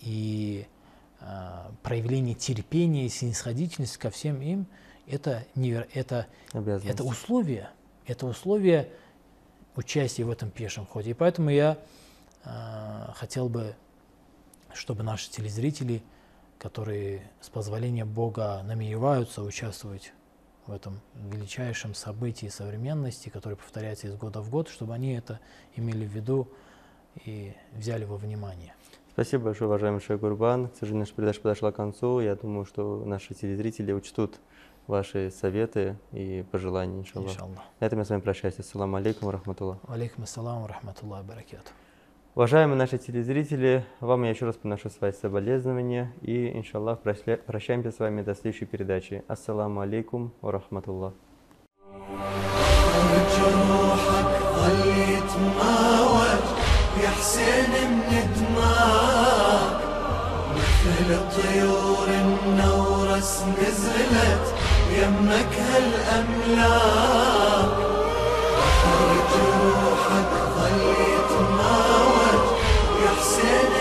и 0.00 0.66
проявление 1.82 2.34
терпения, 2.34 3.06
и 3.06 3.08
снисходительность 3.08 3.96
ко 3.98 4.10
всем 4.10 4.40
им, 4.40 4.66
это, 5.06 5.44
невер... 5.54 5.88
это, 5.92 6.26
это 6.52 7.04
условие– 7.04 7.70
это 8.10 8.26
условие 8.26 8.90
участия 9.76 10.24
в 10.24 10.30
этом 10.30 10.50
пешем 10.50 10.84
ходе. 10.84 11.10
И 11.10 11.14
поэтому 11.14 11.50
я 11.50 11.78
э, 12.44 13.06
хотел 13.14 13.48
бы, 13.48 13.76
чтобы 14.74 15.02
наши 15.02 15.30
телезрители, 15.30 16.02
которые 16.58 17.30
с 17.40 17.48
позволения 17.48 18.04
Бога 18.04 18.62
намереваются 18.64 19.42
участвовать 19.42 20.12
в 20.66 20.72
этом 20.72 21.00
величайшем 21.14 21.94
событии 21.94 22.48
современности, 22.48 23.28
которое 23.28 23.56
повторяется 23.56 24.08
из 24.08 24.16
года 24.16 24.40
в 24.40 24.50
год, 24.50 24.68
чтобы 24.68 24.94
они 24.94 25.12
это 25.14 25.40
имели 25.76 26.04
в 26.04 26.10
виду 26.10 26.48
и 27.24 27.54
взяли 27.72 28.04
во 28.04 28.16
внимание. 28.16 28.74
Спасибо 29.19 29.45
большое, 29.45 29.69
уважаемый 29.69 30.01
Шейх 30.01 30.19
Гурбан. 30.19 30.67
К 30.69 30.75
сожалению, 30.75 31.01
наша 31.01 31.13
передача 31.13 31.41
подошла 31.41 31.71
к 31.71 31.75
концу. 31.75 32.19
Я 32.19 32.35
думаю, 32.35 32.65
что 32.65 33.03
наши 33.05 33.33
телезрители 33.33 33.91
учтут 33.93 34.39
ваши 34.87 35.31
советы 35.31 35.97
и 36.11 36.43
пожелания, 36.51 36.99
иншаллах. 36.99 37.31
Иншаллах. 37.31 37.59
На 37.79 37.85
этом 37.85 37.99
я 37.99 38.05
с 38.05 38.09
вами 38.09 38.21
прощаюсь. 38.21 38.59
Ассаламу 38.59 38.97
алейкум, 38.97 39.29
рахматуллах. 39.29 39.77
Алейкум 39.87 40.23
ассалам, 40.25 40.65
рахматуллах, 40.65 41.23
баракату. 41.23 41.71
Уважаемые 42.35 42.77
наши 42.77 42.97
телезрители, 42.97 43.85
вам 44.01 44.23
я 44.23 44.31
еще 44.31 44.45
раз 44.45 44.57
приношу 44.57 44.89
свои 44.89 45.13
соболезнования 45.13 46.11
и, 46.21 46.49
иншаллах, 46.57 46.99
проща- 47.01 47.37
прощаемся 47.37 47.91
с 47.91 47.99
вами 47.99 48.21
до 48.23 48.35
следующей 48.35 48.65
передачи. 48.65 49.23
Ассаламу 49.29 49.79
алейкум, 49.79 50.33
ва 50.41 50.51
рахматуллах. 50.51 51.13
جروحك 53.35 54.31
ظل 54.55 54.87
يتماوج 55.15 56.45
يا 57.03 57.09
حسين 57.09 57.73
مثل 61.10 61.18
الطيور 61.18 62.06
النورس 62.08 63.42
نزلت 63.58 64.54
يمك 64.92 65.54
هالأملاك 65.72 66.90
بحر 68.56 68.98
جروحك 69.32 70.32
ظل 70.56 70.80
يتماوج 71.14 72.44
يا 73.02 73.10
حسين 73.20 73.79